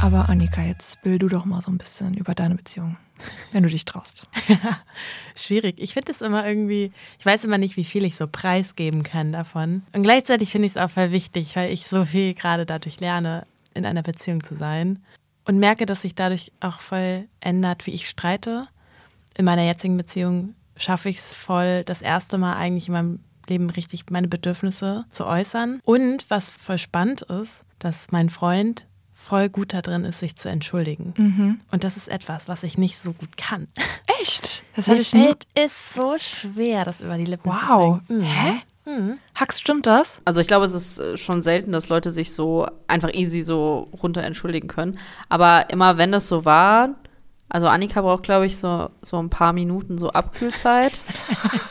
[0.00, 2.96] Aber Annika, jetzt spill du doch mal so ein bisschen über deine Beziehung,
[3.52, 4.26] wenn du dich traust.
[5.36, 5.76] Schwierig.
[5.78, 9.32] Ich finde es immer irgendwie, ich weiß immer nicht, wie viel ich so preisgeben kann
[9.32, 9.82] davon.
[9.92, 13.46] Und gleichzeitig finde ich es auch voll wichtig, weil ich so viel gerade dadurch lerne,
[13.74, 15.02] in einer Beziehung zu sein.
[15.44, 18.68] Und merke, dass sich dadurch auch voll ändert, wie ich streite.
[19.36, 23.70] In meiner jetzigen Beziehung schaffe ich es voll, das erste Mal eigentlich in meinem Leben
[23.70, 25.80] richtig meine Bedürfnisse zu äußern.
[25.84, 28.86] Und was voll spannend ist, dass mein Freund
[29.20, 31.60] voll gut da drin ist, sich zu entschuldigen.
[31.72, 33.66] Und das ist etwas, was ich nicht so gut kann.
[34.20, 34.62] Echt?
[34.76, 35.24] Das Mir hätte ich nie.
[35.24, 38.00] fällt es so schwer, das über die Lippen Wow.
[38.00, 38.20] zu bringen.
[38.20, 38.24] Mhm.
[38.24, 38.54] Hä?
[39.34, 40.22] Hax, stimmt das?
[40.24, 43.88] Also ich glaube, es ist äh, schon selten, dass Leute sich so einfach easy so
[44.02, 44.98] runter entschuldigen können.
[45.28, 46.94] Aber immer wenn das so war,
[47.50, 51.02] also Annika braucht, glaube ich, so, so ein paar Minuten so Abkühlzeit.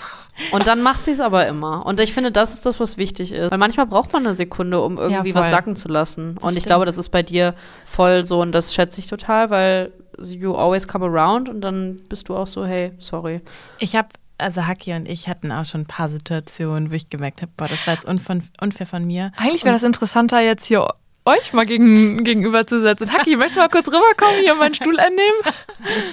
[0.52, 1.86] Und dann macht sie es aber immer.
[1.86, 3.52] Und ich finde, das ist das, was wichtig ist.
[3.52, 5.42] Weil manchmal braucht man eine Sekunde, um irgendwie voll.
[5.42, 6.38] was sacken zu lassen.
[6.38, 6.66] Und ich stimmt.
[6.68, 10.88] glaube, das ist bei dir voll so und das schätze ich total, weil you always
[10.88, 13.42] come around und dann bist du auch so, hey, sorry.
[13.80, 17.42] Ich habe, also Haki und ich hatten auch schon ein paar Situationen, wo ich gemerkt
[17.42, 19.32] habe, boah, das war jetzt unfair von mir.
[19.38, 20.88] Eigentlich wäre das interessanter, jetzt hier
[21.28, 23.12] euch mal gegen, gegenüberzusetzen.
[23.12, 25.38] Haki, möchtest du mal kurz rüberkommen, hier meinen Stuhl einnehmen?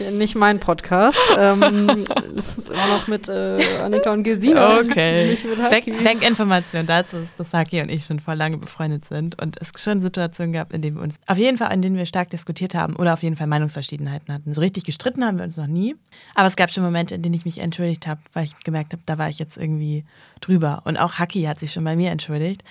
[0.00, 1.18] Nicht, nicht mein Podcast.
[1.38, 2.04] ähm,
[2.36, 4.80] es ist immer noch mit äh, Annika und Gesine.
[4.80, 5.38] Okay.
[5.58, 5.92] Haki.
[5.92, 10.02] Back-Information dazu ist, dass Haki und ich schon vor lange befreundet sind und es schon
[10.02, 12.96] Situationen gab, in denen wir uns auf jeden Fall, in denen wir stark diskutiert haben
[12.96, 14.52] oder auf jeden Fall Meinungsverschiedenheiten hatten.
[14.52, 15.94] So richtig gestritten haben wir uns noch nie.
[16.34, 19.02] Aber es gab schon Momente, in denen ich mich entschuldigt habe, weil ich gemerkt habe,
[19.06, 20.04] da war ich jetzt irgendwie
[20.40, 20.82] drüber.
[20.84, 22.64] Und auch Haki hat sich schon bei mir entschuldigt.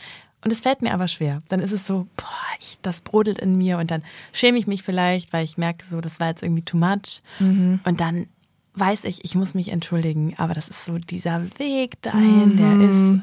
[0.44, 1.40] Und es fällt mir aber schwer.
[1.50, 2.26] Dann ist es so, boah,
[2.60, 4.04] ich, das brodelt in mir und dann
[4.34, 7.22] schäme ich mich vielleicht, weil ich merke, so, das war jetzt irgendwie too much.
[7.40, 8.28] Und dann
[8.76, 12.80] weiß ich, ich muss mich entschuldigen, aber das ist so dieser Weg dahin, der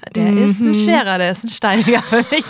[0.07, 2.45] ist, der ist ein schwerer, der ist ein steiniger für mich.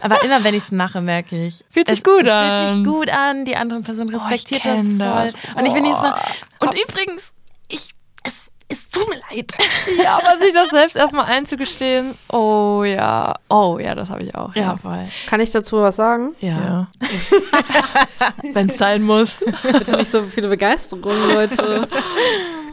[0.00, 2.56] aber immer wenn ich es mache, merke ich, Fühlt sich es, gut es an.
[2.66, 4.96] fühlt sich gut an, die andere Person respektiert das voll.
[4.98, 5.34] das.
[5.54, 6.18] Und ich bin jetzt mal,
[6.58, 6.68] Boah.
[6.68, 7.34] und übrigens,
[7.68, 7.94] ich,
[8.68, 9.52] es, es tut mir leid.
[10.02, 14.54] Ja, aber sich das selbst erstmal einzugestehen, oh ja, oh ja, das habe ich auch.
[14.54, 15.04] Ja, voll.
[15.26, 16.34] Kann ich dazu was sagen?
[16.40, 16.48] Ja.
[16.48, 16.88] ja.
[18.52, 19.38] Wenn es sein muss.
[19.62, 21.88] Bitte nicht so viele Begeisterung, Leute.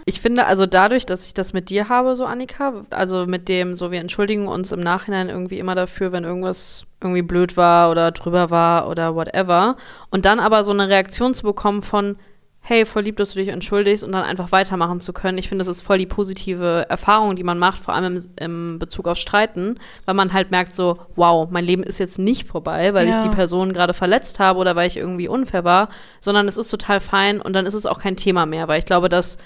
[0.05, 3.75] Ich finde, also dadurch, dass ich das mit dir habe, so Annika, also mit dem,
[3.75, 8.11] so wir entschuldigen uns im Nachhinein irgendwie immer dafür, wenn irgendwas irgendwie blöd war oder
[8.11, 9.75] drüber war oder whatever.
[10.09, 12.17] Und dann aber so eine Reaktion zu bekommen von,
[12.63, 15.37] hey, voll lieb, dass du dich entschuldigst und dann einfach weitermachen zu können.
[15.39, 18.79] Ich finde, das ist voll die positive Erfahrung, die man macht, vor allem im, im
[18.79, 22.93] Bezug auf Streiten, weil man halt merkt so, wow, mein Leben ist jetzt nicht vorbei,
[22.93, 23.15] weil Ja.
[23.15, 26.69] ich die Person gerade verletzt habe oder weil ich irgendwie unfair war, sondern es ist
[26.69, 29.37] total fein und dann ist es auch kein Thema mehr, weil ich glaube, dass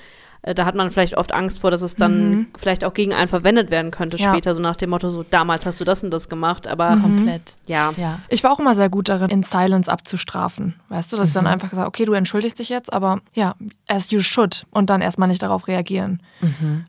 [0.53, 2.47] da hat man vielleicht oft Angst vor, dass es dann Mhm.
[2.57, 4.29] vielleicht auch gegen einen verwendet werden könnte Ja.
[4.29, 7.57] später, so nach dem Motto, so damals hast du das und das gemacht, aber Komplett.
[7.67, 7.93] ja.
[7.97, 8.19] Ja.
[8.29, 10.75] Ich war auch immer sehr gut darin, in Silence abzustrafen.
[10.89, 13.55] Weißt du, dass ich dann einfach gesagt okay, du entschuldigst dich jetzt, aber ja,
[13.87, 16.21] as you should und dann erstmal nicht darauf reagieren.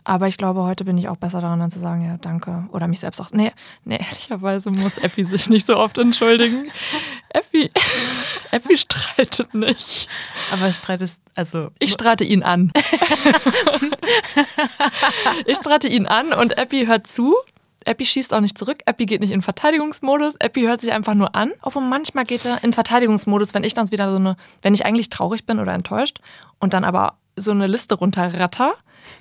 [0.04, 2.64] Aber ich glaube, heute bin ich auch besser daran, dann zu sagen, ja, danke.
[2.72, 3.30] Oder mich selbst auch.
[3.32, 3.52] Nee,
[3.84, 6.66] nee, ehrlicherweise muss Effi sich nicht so oft entschuldigen.
[7.30, 7.70] Effi,
[8.50, 10.08] Effi streitet nicht.
[10.52, 11.68] Aber Streit ist, also.
[11.78, 12.72] Ich streite ihn an.
[15.46, 17.34] ich streite ihn an und Epi hört zu.
[17.84, 18.78] Epi schießt auch nicht zurück.
[18.86, 20.34] Epi geht nicht in Verteidigungsmodus.
[20.38, 21.52] Epi hört sich einfach nur an.
[21.60, 25.10] Auch manchmal geht er in Verteidigungsmodus, wenn ich dann wieder so eine, wenn ich eigentlich
[25.10, 26.18] traurig bin oder enttäuscht
[26.58, 28.74] und dann aber so eine Liste runterratter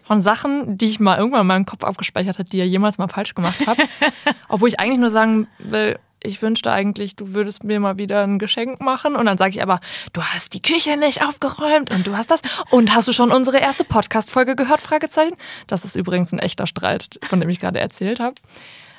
[0.03, 3.07] von Sachen, die ich mal irgendwann in meinem Kopf abgespeichert habe, die er jemals mal
[3.07, 3.77] falsch gemacht hat.
[4.49, 8.39] Obwohl ich eigentlich nur sagen will, ich wünschte eigentlich, du würdest mir mal wieder ein
[8.39, 9.15] Geschenk machen.
[9.15, 9.79] Und dann sage ich aber,
[10.13, 12.41] du hast die Küche nicht aufgeräumt und du hast das.
[12.71, 14.81] Und hast du schon unsere erste Podcast-Folge gehört?
[14.81, 15.35] Fragezeichen.
[15.67, 18.35] Das ist übrigens ein echter Streit, von dem ich gerade erzählt habe.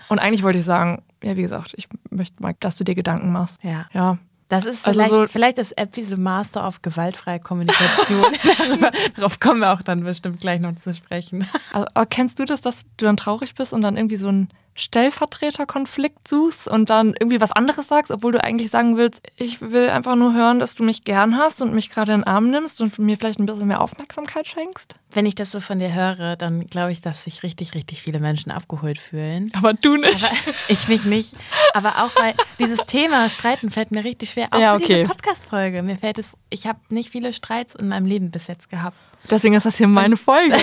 [0.08, 3.32] Und eigentlich wollte ich sagen, ja, wie gesagt, ich möchte mal, dass du dir Gedanken
[3.32, 3.58] machst.
[3.62, 3.86] Ja.
[3.92, 4.18] Ja.
[4.48, 8.24] Das ist Also vielleicht, so- vielleicht ist Epi so Master of gewaltfreie Kommunikation.
[9.16, 11.48] Darauf kommen wir auch dann bestimmt gleich noch zu sprechen.
[11.72, 14.48] Also, aber kennst du das, dass du dann traurig bist und dann irgendwie so einen
[14.76, 19.88] Stellvertreterkonflikt suchst und dann irgendwie was anderes sagst, obwohl du eigentlich sagen willst, ich will
[19.88, 22.80] einfach nur hören, dass du mich gern hast und mich gerade in den Arm nimmst
[22.80, 24.96] und mir vielleicht ein bisschen mehr Aufmerksamkeit schenkst?
[25.10, 28.20] Wenn ich das so von dir höre, dann glaube ich, dass sich richtig, richtig viele
[28.20, 29.50] Menschen abgeholt fühlen.
[29.54, 30.24] Aber du nicht.
[30.24, 30.36] Aber
[30.68, 31.34] ich mich nicht.
[31.72, 34.48] Aber auch weil dieses Thema Streiten fällt mir richtig schwer.
[34.50, 34.94] Auch Ja, für okay.
[34.98, 35.82] diese Podcast-Folge.
[35.82, 38.96] Mir fällt es, ich habe nicht viele Streits in meinem Leben bis jetzt gehabt.
[39.30, 40.56] Deswegen ist das hier meine Folge.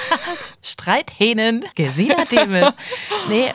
[0.62, 2.72] Streithähnen, Gesina Demel.
[3.28, 3.52] nee,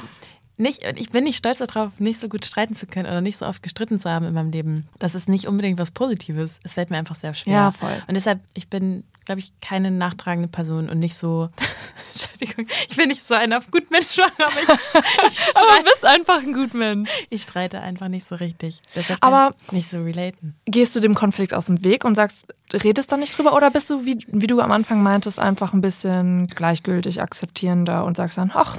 [0.58, 3.46] nicht, ich bin nicht stolz darauf, nicht so gut streiten zu können oder nicht so
[3.46, 4.88] oft gestritten zu haben in meinem Leben.
[5.00, 6.60] Das ist nicht unbedingt was Positives.
[6.64, 7.54] Es fällt mir einfach sehr schwer.
[7.54, 8.02] Ja, voll.
[8.08, 11.50] Und deshalb, ich bin, glaube ich, keine nachtragende Person und nicht so.
[12.40, 16.06] Entschuldigung, ich bin nicht so ein auf gut Mensch, aber ich, ich, Aber du bist
[16.06, 17.10] einfach ein gut Mensch.
[17.30, 18.82] ich streite einfach nicht so richtig.
[18.96, 20.56] Deshalb Aber- nicht so relaten.
[20.66, 23.90] Gehst du dem Konflikt aus dem Weg und sagst, redest da nicht drüber oder bist
[23.90, 28.52] du, wie, wie du am Anfang meintest, einfach ein bisschen gleichgültig akzeptierender und sagst dann,
[28.54, 28.78] ach,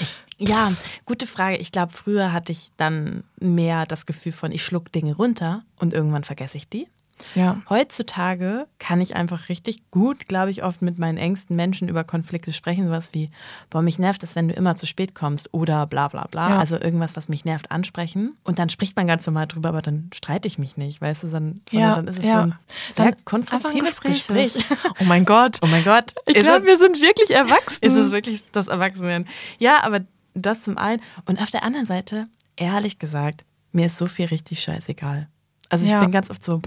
[0.00, 0.72] Ich, ja,
[1.04, 1.56] gute Frage.
[1.56, 5.92] Ich glaube, früher hatte ich dann mehr das Gefühl von, ich schluck Dinge runter und
[5.92, 6.86] irgendwann vergesse ich die.
[7.34, 7.60] Ja.
[7.68, 12.52] Heutzutage kann ich einfach richtig gut, glaube ich, oft mit meinen engsten Menschen über Konflikte
[12.52, 12.86] sprechen.
[12.86, 13.30] Sowas wie,
[13.70, 16.50] boah, mich nervt es, wenn du immer zu spät kommst oder bla bla bla.
[16.50, 16.58] Ja.
[16.58, 18.36] Also irgendwas, was mich nervt, ansprechen.
[18.44, 21.28] Und dann spricht man ganz normal drüber, aber dann streite ich mich nicht, weißt du?
[21.28, 22.54] Dann, sondern Ja, dann ist es so ein
[22.94, 24.54] sehr konstruktives ein Gespräch.
[24.54, 24.78] Gespräch.
[25.00, 25.58] Oh mein Gott.
[25.62, 26.12] Oh mein Gott.
[26.26, 27.78] Ich glaube, wir sind wirklich erwachsen.
[27.82, 29.26] ist es wirklich das Erwachsenen.
[29.58, 30.00] Ja, aber
[30.34, 31.00] das zum einen.
[31.26, 32.26] Und auf der anderen Seite,
[32.56, 35.28] ehrlich gesagt, mir ist so viel richtig scheißegal.
[35.68, 36.00] Also ich Ja.
[36.00, 36.60] bin ganz oft so,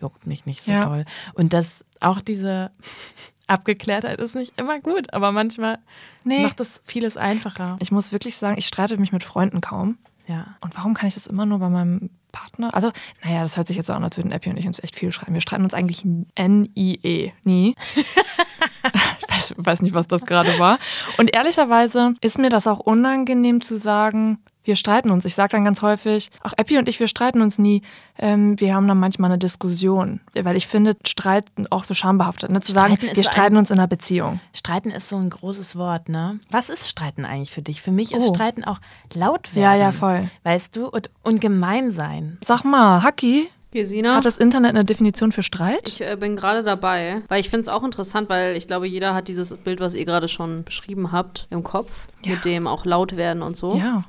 [0.00, 0.84] juckt mich nicht so Ja.
[0.84, 1.04] toll.
[1.34, 2.70] Und das, auch diese
[3.46, 5.78] Abgeklärtheit ist nicht immer gut, aber manchmal
[6.24, 6.42] Nee.
[6.42, 7.76] macht das vieles einfacher.
[7.80, 9.98] Ich muss wirklich sagen, ich streite mich mit Freunden kaum.
[10.26, 10.56] Ja.
[10.60, 12.74] Und warum kann ich das immer nur bei meinem Partner?
[12.74, 12.90] Also,
[13.22, 15.12] naja, das hört sich jetzt so an, als würden Epi und ich uns echt viel
[15.12, 15.34] schreiben.
[15.34, 16.04] Wir streiten uns eigentlich
[16.34, 17.30] N-I-E.
[17.44, 17.76] Nie.
[17.94, 20.78] ich weiß, weiß nicht, was das gerade war.
[21.18, 25.24] Und ehrlicherweise ist mir das auch unangenehm zu sagen, wir streiten uns.
[25.24, 27.82] Ich sage dann ganz häufig, ach, Epi und ich, wir streiten uns nie.
[28.18, 30.20] Ähm, wir haben dann manchmal eine Diskussion.
[30.34, 32.50] Weil ich finde, Streiten auch so schambehaftet.
[32.50, 32.60] Ne?
[32.60, 34.40] Zu sagen, Streiten ist wir so streiten ein- uns in einer Beziehung.
[34.52, 36.38] Streiten ist so ein großes Wort, ne?
[36.50, 37.80] Was ist Streiten eigentlich für dich?
[37.82, 38.34] Für mich ist Oh.
[38.34, 38.80] Streiten auch
[39.14, 39.62] laut werden.
[39.64, 40.28] Ja, ja, voll.
[40.42, 40.88] Weißt du?
[40.88, 42.38] Und, und gemein sein.
[42.44, 44.14] Sag mal, Haki, Gesina?
[44.16, 45.88] hat das Internet eine Definition für Streit?
[45.88, 49.12] Ich äh, bin gerade dabei, weil ich finde es auch interessant, weil ich glaube, jeder
[49.14, 52.32] hat dieses Bild, was ihr gerade schon beschrieben habt, im Kopf, Ja.
[52.32, 53.76] mit dem auch laut werden und so.
[53.76, 54.04] Ja.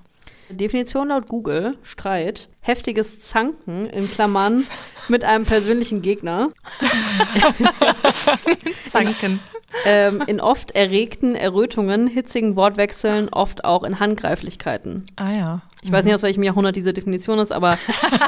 [0.50, 4.66] Definition laut Google, Streit, heftiges Zanken in Klammern
[5.08, 6.50] mit einem persönlichen Gegner,
[8.84, 9.40] Zanken.
[9.86, 15.08] ähm, in oft erregten Errötungen, hitzigen Wortwechseln, oft auch in Handgreiflichkeiten.
[15.18, 15.62] Ah ja.
[15.82, 17.78] Ich weiß nicht, aus welchem Jahrhundert diese Definition ist, aber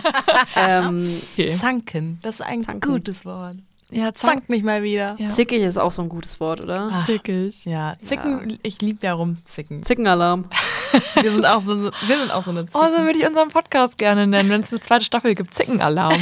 [0.55, 1.47] ähm, Okay.
[1.47, 2.19] Zanken.
[2.21, 2.91] Das ist ein Zanken.
[2.91, 3.55] gutes Wort.
[3.91, 5.15] Ja, Zank mich mal wieder.
[5.17, 5.29] Ja.
[5.29, 6.89] zickig ist auch so ein gutes Wort, oder?
[6.91, 7.03] Ah.
[7.05, 7.65] Zickig.
[7.65, 9.83] Ja, Zicken, ich liebe ja rumzicken.
[9.83, 10.45] Zickenalarm.
[11.21, 12.81] Wir sind auch so, eine- wir sind auch so eine Zicken.
[12.81, 15.53] Oh, so würde ich unseren Podcast gerne nennen, wenn es eine zweite Staffel gibt.
[15.53, 16.19] Zickenalarm.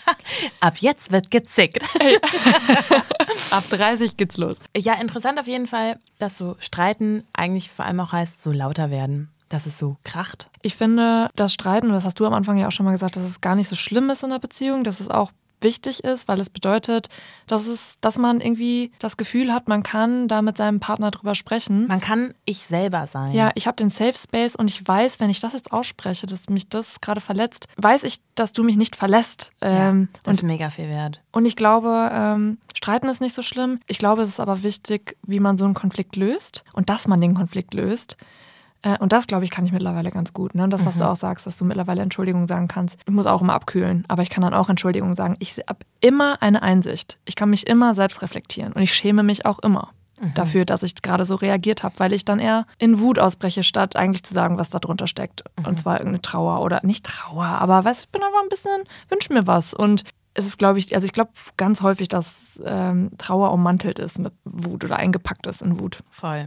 [0.60, 1.82] Ab jetzt wird gezickt.
[3.50, 4.56] Ab 30 geht's los.
[4.76, 8.90] Ja, interessant auf jeden Fall, dass so Streiten eigentlich vor allem auch heißt, so lauter
[8.90, 9.28] werden.
[9.48, 10.48] Dass es so kracht.
[10.62, 13.24] Ich finde, das Streiten, das hast du am Anfang ja auch schon mal gesagt, dass
[13.24, 16.40] es gar nicht so schlimm ist in einer Beziehung, dass es auch wichtig ist, weil
[16.40, 17.08] es bedeutet,
[17.46, 21.34] dass es, dass man irgendwie das Gefühl hat, man kann da mit seinem Partner drüber
[21.34, 21.86] sprechen.
[21.86, 23.32] Man kann ich selber sein.
[23.34, 26.48] Ja, ich habe den Safe Space und ich weiß, wenn ich das jetzt ausspreche, dass
[26.48, 29.52] mich das gerade verletzt, weiß ich, dass du mich nicht verlässt.
[29.62, 31.20] Ja, Ähm, das ist und, mega viel wert.
[31.32, 33.80] und ich glaube, ähm, Streiten ist nicht so schlimm.
[33.86, 37.20] Ich glaube, es ist aber wichtig, wie man so einen Konflikt löst und dass man
[37.20, 38.16] den Konflikt löst.
[38.82, 40.54] Äh, Und das, glaube ich, kann ich mittlerweile ganz gut.
[40.54, 40.68] Ne?
[40.68, 42.96] Das, was du auch sagst, dass du mittlerweile Entschuldigung sagen kannst.
[43.06, 45.36] Ich muss auch immer abkühlen, aber ich kann dann auch Entschuldigung sagen.
[45.38, 47.18] Ich habe immer eine Einsicht.
[47.24, 49.90] Ich kann mich immer selbst reflektieren und ich schäme mich auch immer
[50.34, 53.96] dafür, dass ich gerade so reagiert habe, weil ich dann eher in Wut ausbreche, statt
[53.96, 55.42] eigentlich zu sagen, was da drunter steckt.
[55.66, 59.32] Und zwar irgendeine Trauer oder nicht Trauer, aber weißt, ich bin einfach ein bisschen, wünsche
[59.32, 59.72] mir was.
[59.72, 64.18] Und es ist, glaube ich, also ich glaube ganz häufig, dass ähm, Trauer ummantelt ist
[64.18, 66.00] mit Wut oder eingepackt ist in Wut.
[66.10, 66.44] Voll.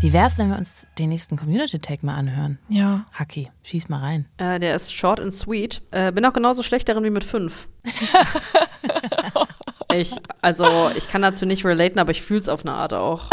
[0.00, 2.60] Wie wär's, wenn wir uns den nächsten Community-Tag mal anhören?
[2.68, 3.06] Ja.
[3.12, 4.26] Haki, schieß mal rein.
[4.36, 5.82] Äh, der ist short and sweet.
[5.90, 7.66] Äh, bin auch genauso schlecht darin wie mit fünf.
[9.92, 13.28] ich, also, ich kann dazu nicht relaten, aber ich fühle es auf eine Art auch.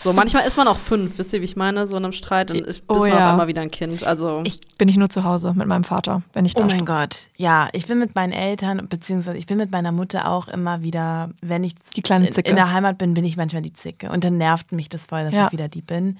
[0.00, 2.50] So, manchmal ist man auch fünf, wisst ihr, wie ich meine, so in einem Streit
[2.50, 3.16] und ist, Oh ist man ja.
[3.16, 4.04] auf einmal wieder ein Kind.
[4.04, 6.84] Also, Ich- Bin ich nur zu Hause mit meinem Vater, wenn ich da Oh mein
[6.86, 10.82] Gott, ja, ich bin mit meinen Eltern, beziehungsweise ich bin mit meiner Mutter auch immer
[10.82, 12.48] wieder, wenn ich Die kleine in, Zicke.
[12.50, 14.10] in der Heimat bin, bin ich manchmal die Zicke.
[14.10, 15.46] Und dann nervt mich das voll, dass Ja.
[15.46, 16.18] ich wieder die bin.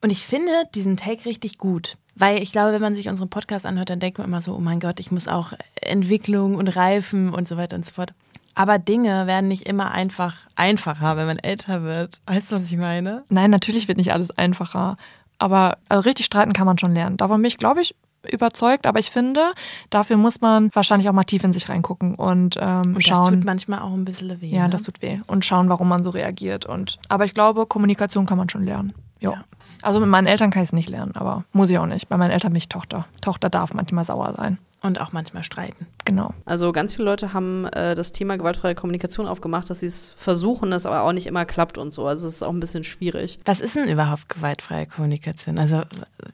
[0.00, 1.96] Und ich finde diesen Take richtig gut.
[2.14, 4.58] Weil ich glaube, wenn man sich unseren Podcast anhört, dann denkt man immer so, oh
[4.60, 8.12] mein Gott, ich muss auch Entwicklung und Reifen und so weiter und so fort.
[8.58, 12.20] Aber Dinge werden nicht immer einfach einfacher, wenn man älter wird.
[12.26, 13.22] Weißt du, was ich meine?
[13.28, 14.96] Nein, natürlich wird nicht alles einfacher.
[15.38, 17.16] Aber also richtig streiten kann man schon lernen.
[17.16, 17.94] Davon bin ich, glaube ich,
[18.28, 18.88] überzeugt.
[18.88, 19.52] Aber ich finde,
[19.90, 23.26] dafür muss man wahrscheinlich auch mal tief in sich reingucken und, ähm, Und schauen.
[23.26, 24.48] das tut manchmal auch ein bisschen weh.
[24.48, 24.70] ja, ne?
[24.70, 25.20] das tut weh.
[25.28, 26.66] Und schauen, warum man so reagiert.
[26.66, 28.92] Und, aber ich glaube, Kommunikation kann man schon lernen.
[29.20, 29.34] Jo.
[29.34, 29.44] Ja.
[29.82, 32.08] Also mit meinen Eltern kann ich es nicht lernen, aber muss ich auch nicht.
[32.08, 33.06] Bei meinen Eltern bin ich Tochter.
[33.20, 34.58] Tochter darf manchmal sauer sein.
[34.80, 35.86] Und auch manchmal streiten.
[36.04, 36.32] Genau.
[36.44, 40.72] also ganz viele Leute haben äh, das Thema gewaltfreie Kommunikation aufgemacht, dass sie es versuchen,
[40.72, 42.06] es aber auch nicht immer klappt und so.
[42.06, 43.40] Also, es ist auch ein bisschen schwierig.
[43.44, 45.58] Was ist denn überhaupt gewaltfreie Kommunikation?
[45.58, 45.82] Also,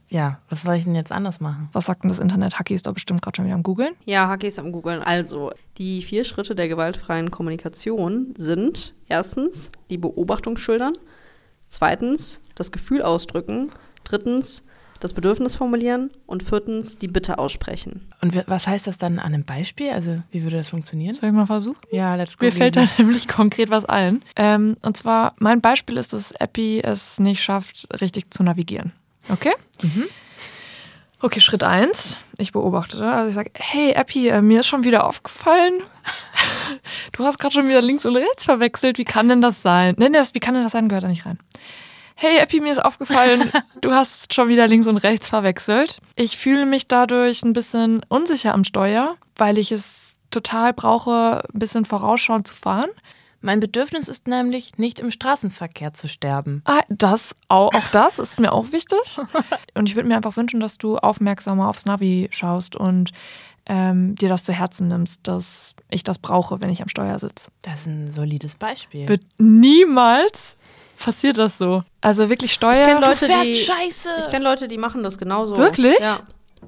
[0.08, 1.70] ja, was soll ich denn jetzt anders machen?
[1.72, 2.58] Was sagt denn das Internet?
[2.58, 3.94] Haki ist doch bestimmt gerade schon wieder am Googeln.
[4.04, 5.02] Ja, Haki ist am Googeln.
[5.02, 10.92] Also, die vier Schritte der gewaltfreien Kommunikation sind erstens die Beobachtung schildern,
[11.68, 13.70] zweitens das Gefühl ausdrücken,
[14.04, 14.62] drittens
[15.00, 18.06] das Bedürfnis formulieren und viertens die Bitte aussprechen.
[18.20, 19.90] Und was heißt das dann an einem Beispiel?
[19.90, 21.14] Also, wie würde das funktionieren?
[21.14, 21.78] Soll ich mal versuchen?
[21.90, 22.46] Ja, let's go.
[22.46, 24.22] Mir fällt da nämlich konkret was ein.
[24.36, 28.92] Ähm, und zwar, mein Beispiel ist, dass Epi es nicht schafft, richtig zu navigieren.
[29.28, 29.52] Okay?
[31.20, 32.18] Okay, Schritt eins.
[32.36, 33.02] Ich beobachte.
[33.02, 35.74] Also ich sage, hey Epi, äh, mir ist schon wieder aufgefallen.
[37.12, 38.98] Du hast gerade schon wieder links und rechts verwechselt.
[38.98, 39.94] Wie kann denn das sein?
[39.96, 40.88] Nee, nee, das, wie kann denn das sein?
[40.88, 41.38] Gehört da nicht rein.
[42.16, 43.50] Hey Epi, mir ist aufgefallen,
[43.80, 45.98] du hast schon wieder links und rechts verwechselt.
[46.16, 51.58] Ich fühle mich dadurch ein bisschen unsicher am Steuer, weil ich es total brauche, ein
[51.58, 52.90] bisschen vorausschauend zu fahren.
[53.40, 56.62] Mein Bedürfnis ist nämlich, nicht im Straßenverkehr zu sterben.
[56.64, 59.18] Ah, das, auch, auch das ist mir auch wichtig.
[59.74, 63.10] Und ich würde mir einfach wünschen, dass du aufmerksamer aufs Navi schaust und
[63.66, 67.50] ähm, dir das zu Herzen nimmst, dass ich das brauche, wenn ich am Steuer sitze.
[67.62, 69.08] Das ist ein solides Beispiel.
[69.08, 70.56] Wird niemals
[70.98, 71.82] passiert das so.
[72.00, 72.86] Also wirklich Steuer.
[72.86, 74.08] kenn Leute, du fährst die- scheiße.
[74.20, 75.56] Ich kenne Leute, die machen das genauso.
[75.56, 75.98] Wirklich?
[76.00, 76.20] Ja.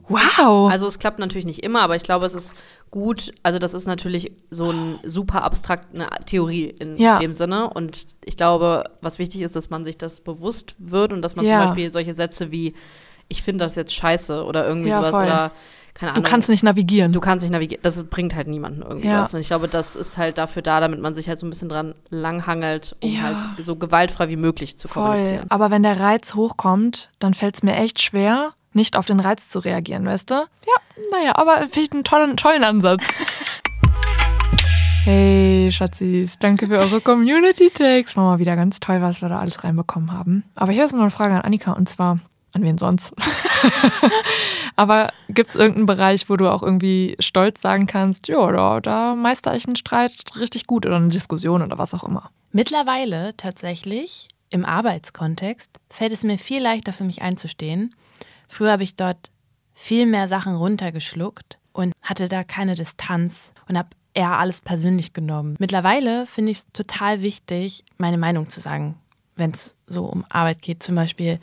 [0.08, 0.70] wow.
[0.70, 2.54] Also es klappt natürlich nicht immer, aber ich glaube, es ist
[2.90, 3.32] gut.
[3.42, 7.18] Also das ist natürlich so ein super abstrakt eine Theorie in Ja.
[7.18, 7.70] dem Sinne.
[7.70, 11.44] Und ich glaube, was wichtig ist, dass man sich das bewusst wird und dass man
[11.46, 11.58] Ja.
[11.60, 12.74] zum Beispiel solche Sätze wie
[13.28, 15.24] ich finde das jetzt scheiße oder irgendwie Ja, sowas voll.
[15.24, 15.50] oder
[15.96, 16.30] keine du Ahnung.
[16.30, 17.12] kannst nicht navigieren.
[17.12, 17.82] Du kannst nicht navigieren.
[17.82, 19.22] Das bringt halt niemanden irgendwie Ja.
[19.22, 19.35] was.
[19.35, 21.68] Und ich glaube, das ist halt dafür da, damit man sich halt so ein bisschen
[21.68, 23.22] dran langhangelt, um Ja.
[23.22, 25.02] halt so gewaltfrei wie möglich zu Voll.
[25.04, 25.46] kommunizieren.
[25.48, 29.48] Aber wenn der Reiz hochkommt, dann fällt es mir echt schwer, nicht auf den Reiz
[29.48, 30.35] zu reagieren, weißt du?
[30.35, 33.02] Ja, naja, aber finde ich einen tollen, tollen Ansatz.
[35.04, 38.16] Hey, Schatzis, danke für eure Community-Takes.
[38.16, 40.42] War mal wieder ganz toll, was wir da alles reinbekommen haben.
[40.56, 42.18] Aber hier ist noch eine Frage an Annika und zwar,
[42.57, 43.12] an wen sonst?
[44.77, 49.14] Aber gibt es irgendeinen Bereich, wo du auch irgendwie stolz sagen kannst, ja, da, da
[49.14, 52.31] meister ich einen Streit richtig gut oder eine Diskussion oder was auch immer?
[52.53, 57.95] Mittlerweile tatsächlich im Arbeitskontext fällt es mir viel leichter für mich einzustehen.
[58.49, 59.31] Früher habe ich dort
[59.73, 65.57] viel mehr Sachen runtergeschluckt und hatte da keine Distanz und habe eher alles persönlich genommen.
[65.59, 68.97] Mittlerweile finde ich es total wichtig, meine Meinung zu sagen,
[69.37, 70.83] wenn es so um Arbeit geht.
[70.83, 71.38] Zum Beispiel,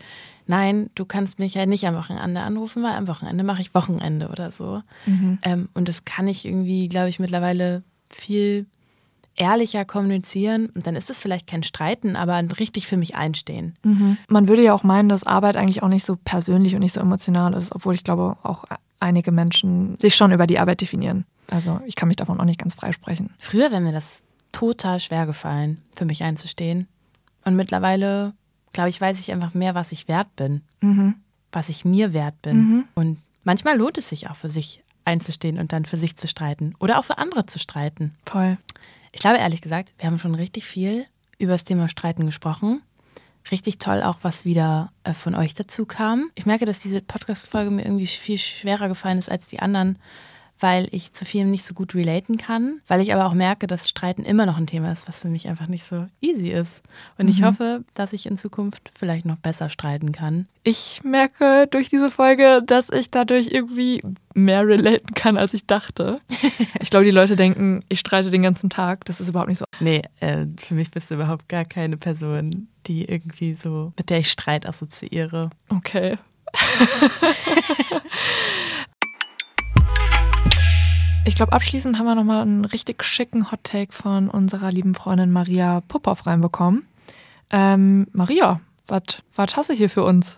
[0.47, 4.29] nein, du kannst mich ja nicht am Wochenende anrufen, weil am Wochenende mache ich Wochenende
[4.29, 4.82] oder so.
[5.43, 8.65] Ähm, und das kann ich irgendwie, glaube ich, mittlerweile viel
[9.36, 10.67] ehrlicher kommunizieren.
[10.75, 13.75] Und dann ist es vielleicht kein Streiten, aber ein richtig für mich einstehen.
[14.27, 17.01] Man würde ja auch meinen, dass Arbeit eigentlich auch nicht so persönlich und nicht so
[17.01, 18.65] emotional ist, obwohl ich glaube, auch
[18.99, 21.26] einige Menschen sich schon über die Arbeit definieren.
[21.49, 23.32] Also ich kann mich davon auch nicht ganz freisprechen.
[23.39, 26.88] Früher wäre mir das total schwer gefallen, für mich einzustehen.
[27.43, 28.34] Und mittlerweile,
[28.74, 31.15] glaube ich, weiß ich einfach mehr, was ich wert bin, Mhm.
[31.51, 32.57] was ich mir wert bin.
[32.57, 32.84] Mhm.
[32.95, 36.76] Und manchmal lohnt es sich auch für sich einzustehen und dann für sich zu streiten
[36.80, 38.15] oder auch für andere zu streiten.
[38.26, 38.57] Voll.
[39.11, 41.05] Ich glaube ehrlich gesagt, wir haben schon richtig viel
[41.38, 42.82] über das Thema Streiten gesprochen.
[43.51, 46.32] Richtig toll auch, was wieder äh, von euch dazu kam.
[46.36, 49.99] Ich merke, dass diese Podcast-Folge mir irgendwie viel schwerer gefallen ist als die anderen,
[50.64, 53.89] weil ich zu vielem nicht so gut relaten kann, weil ich aber auch merke, dass
[53.89, 56.82] Streiten immer noch ein Thema ist, was für mich einfach nicht so easy ist.
[57.18, 57.45] Und ich Mhm.
[57.45, 60.47] hoffe, dass ich in Zukunft vielleicht noch besser streiten kann.
[60.64, 64.01] Ich merke durch diese Folge, dass ich dadurch irgendwie
[64.36, 66.20] mehr relaten kann, als ich dachte.
[66.82, 69.03] Ich glaube, die Leute denken, ich streite den ganzen Tag.
[69.05, 69.66] Das ist überhaupt nicht so.
[69.82, 74.20] Nee, äh, für mich bist du überhaupt gar keine Person, die irgendwie so, mit der
[74.20, 75.49] ich Streit assoziiere.
[75.68, 76.18] Okay.
[81.26, 85.32] Ich glaube, abschließend haben wir nochmal einen richtig schicken Hot Take von unserer lieben Freundin
[85.32, 86.86] Maria Popov reinbekommen.
[87.49, 88.57] Ähm, Maria,
[88.88, 90.36] was hast du hier für uns?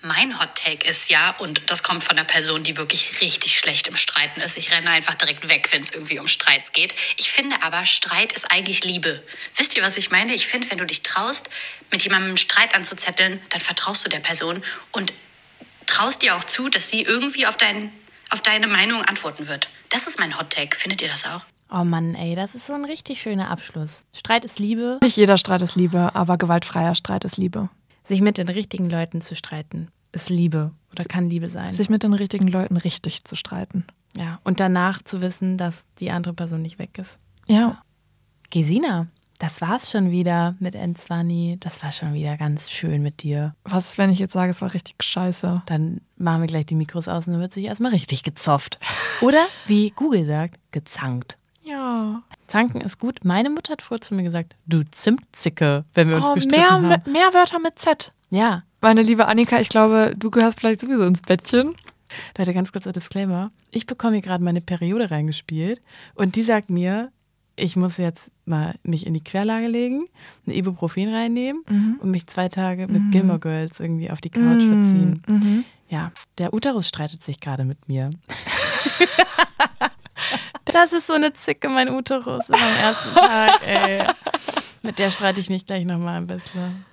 [0.00, 3.86] Mein Hot Take ist ja, und das kommt von einer Person, die wirklich richtig schlecht
[3.86, 4.56] im Streiten ist.
[4.56, 6.94] Ich renne einfach direkt weg, wenn es irgendwie um Streits geht.
[7.18, 9.22] Ich finde aber, Streit ist eigentlich Liebe.
[9.56, 10.34] Wisst ihr, was ich meine?
[10.34, 11.50] Ich finde, wenn du dich traust,
[11.90, 14.62] mit jemandem einen Streit anzuzetteln, dann vertraust du der Person
[14.92, 15.12] und
[15.86, 17.92] traust dir auch zu, dass sie irgendwie auf, dein,
[18.30, 19.68] auf deine Meinung antworten wird.
[19.90, 20.76] Das ist mein Hot Take.
[20.76, 21.42] Findet ihr das auch?
[21.70, 24.04] Oh Mann, ey, das ist so ein richtig schöner Abschluss.
[24.12, 24.98] Streit ist Liebe.
[25.02, 27.68] Nicht jeder Streit ist Liebe, aber gewaltfreier Streit ist Liebe.
[28.04, 31.72] Sich mit den richtigen Leuten zu streiten, ist Liebe oder kann Liebe sein.
[31.72, 33.86] Sich mit den richtigen Leuten richtig zu streiten.
[34.16, 34.40] ja.
[34.44, 37.18] Und danach zu wissen, dass die andere Person nicht weg ist.
[37.46, 37.82] Ja.
[38.50, 39.08] Gesina,
[39.38, 41.56] das war's schon wieder mit Enzwani.
[41.60, 43.54] Das war schon wieder ganz schön mit dir.
[43.64, 45.62] Was ist, wenn ich jetzt sage, es war richtig scheiße?
[45.66, 48.78] Dann machen wir gleich die Mikros aus und dann wird sich erstmal richtig gezofft.
[49.20, 51.36] Oder, wie Google sagt, gezankt.
[51.62, 52.22] Ja.
[52.46, 53.24] Zanken ist gut.
[53.24, 56.70] Meine Mutter hat vorher zu mir gesagt, du Zimtzicke, wenn wir uns Oh, gestritten mehr,
[56.70, 57.12] haben.
[57.12, 58.12] mehr Wörter mit Z.
[58.30, 61.74] Ja, Meine liebe Annika, ich glaube, du gehörst vielleicht sowieso ins Bettchen.
[62.36, 63.50] Leute, ganz kurzer Disclaimer.
[63.70, 65.80] Ich bekomme hier gerade meine Periode reingespielt
[66.14, 67.10] und die sagt mir,
[67.56, 70.06] ich muss jetzt mal mich in die Querlage legen,
[70.46, 71.64] ein Ibuprofen reinnehmen
[72.00, 75.22] und mich zwei Tage mit Gilmore Girls irgendwie auf die Couch verziehen.
[75.26, 75.64] Mhm.
[75.88, 78.10] Ja, der Uterus streitet sich gerade mit mir.
[80.64, 84.06] das ist so eine Zicke, mein Uterus am ersten Tag, ey.
[84.82, 86.84] Mit der streite ich mich gleich nochmal ein bisschen.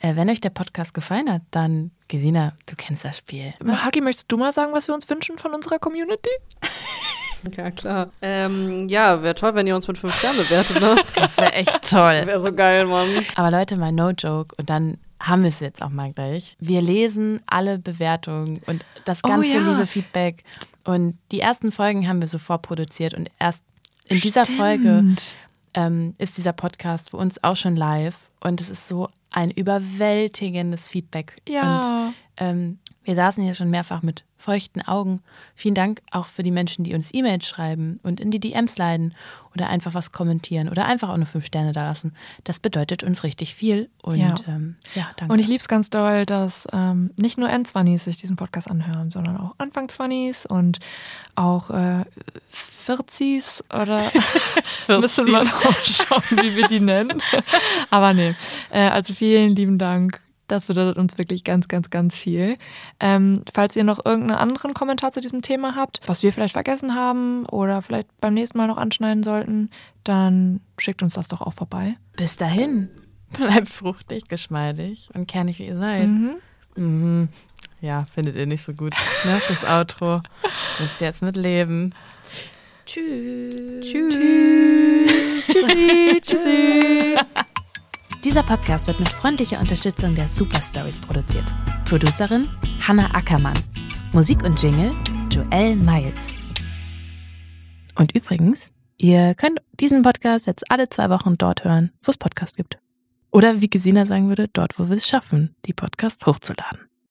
[0.00, 3.54] Äh, wenn euch der Podcast gefallen hat, dann, Gesina, du kennst das Spiel.
[3.66, 6.30] Haki, möchtest du mal sagen, was wir uns wünschen von unserer Community?
[7.56, 8.10] Ja, klar.
[8.22, 10.96] Ähm, ja, wäre toll, wenn ihr uns mit fünf Sternen bewertet, ne?
[11.14, 12.22] Das wäre echt toll.
[12.26, 13.08] Wäre so geil, Mann.
[13.36, 14.54] Aber Leute, mal no joke.
[14.58, 16.56] Und dann haben wir es jetzt auch mal gleich.
[16.60, 19.58] Wir lesen alle Bewertungen und das Oh ganze ja.
[19.60, 20.44] liebe Feedback.
[20.84, 23.14] Und die ersten Folgen haben wir so vorproduziert.
[23.14, 23.62] Und erst
[24.06, 25.34] in dieser Folge Stimmt.
[25.74, 28.16] ähm, ist dieser Podcast für uns auch schon live.
[28.40, 31.36] Und es ist so ein überwältigendes Feedback.
[31.48, 32.12] Und Ja.
[32.38, 32.78] ähm,
[33.08, 35.22] wir saßen hier schon mehrfach mit feuchten Augen.
[35.54, 39.14] Vielen Dank auch für die Menschen, die uns E-Mails schreiben und in die DMs leiden
[39.54, 42.12] oder einfach was kommentieren oder einfach auch nur fünf Sterne da lassen.
[42.44, 43.88] Das bedeutet uns richtig viel.
[44.02, 44.34] Und Ja.
[44.46, 45.32] ähm, ja, danke.
[45.32, 49.10] Und ich liebe es ganz doll, dass ähm, nicht nur Endzwannis sich diesen Podcast anhören,
[49.10, 50.78] sondern auch Anfangszwannis und
[51.34, 52.04] auch äh,
[52.86, 54.02] 40s oder
[55.00, 57.22] müssen wir noch schauen, wie wir die nennen.
[57.88, 58.34] Aber nee,
[58.68, 60.20] äh, also vielen lieben Dank.
[60.48, 62.56] Das bedeutet uns wirklich ganz, ganz, ganz viel.
[63.00, 66.94] Ähm, falls ihr noch irgendeinen anderen Kommentar zu diesem Thema habt, was wir vielleicht vergessen
[66.94, 69.70] haben oder vielleicht beim nächsten Mal noch anschneiden sollten,
[70.04, 71.96] dann schickt uns das doch auch vorbei.
[72.16, 72.88] Bis dahin,
[73.36, 76.08] bleibt fruchtig, geschmeidig und kernig, wie ihr seid.
[76.08, 76.36] Mhm.
[76.76, 77.28] Mhm.
[77.80, 78.94] Ja, findet ihr nicht so gut,
[79.24, 79.40] ne?
[79.48, 80.20] Das Outro.
[80.80, 81.94] Müsst ihr jetzt mit leben.
[82.86, 83.54] Tschüss.
[83.82, 85.10] Tschüss.
[85.46, 86.20] Tschüssi.
[86.22, 87.16] Tschüssi.
[88.28, 91.50] Dieser Podcast wird mit freundlicher Unterstützung der Super Stories produziert.
[91.86, 92.46] Producerin
[92.86, 93.58] Hanna Ackermann.
[94.12, 94.94] Musik und Jingle
[95.30, 96.34] Joel Miles.
[97.94, 102.58] Und übrigens, ihr könnt diesen Podcast jetzt alle zwei Wochen dort hören, wo es Podcast
[102.58, 102.76] gibt.
[103.30, 106.87] Oder wie Gesina sagen würde, dort, wo wir es schaffen, die Podcast hochzuladen.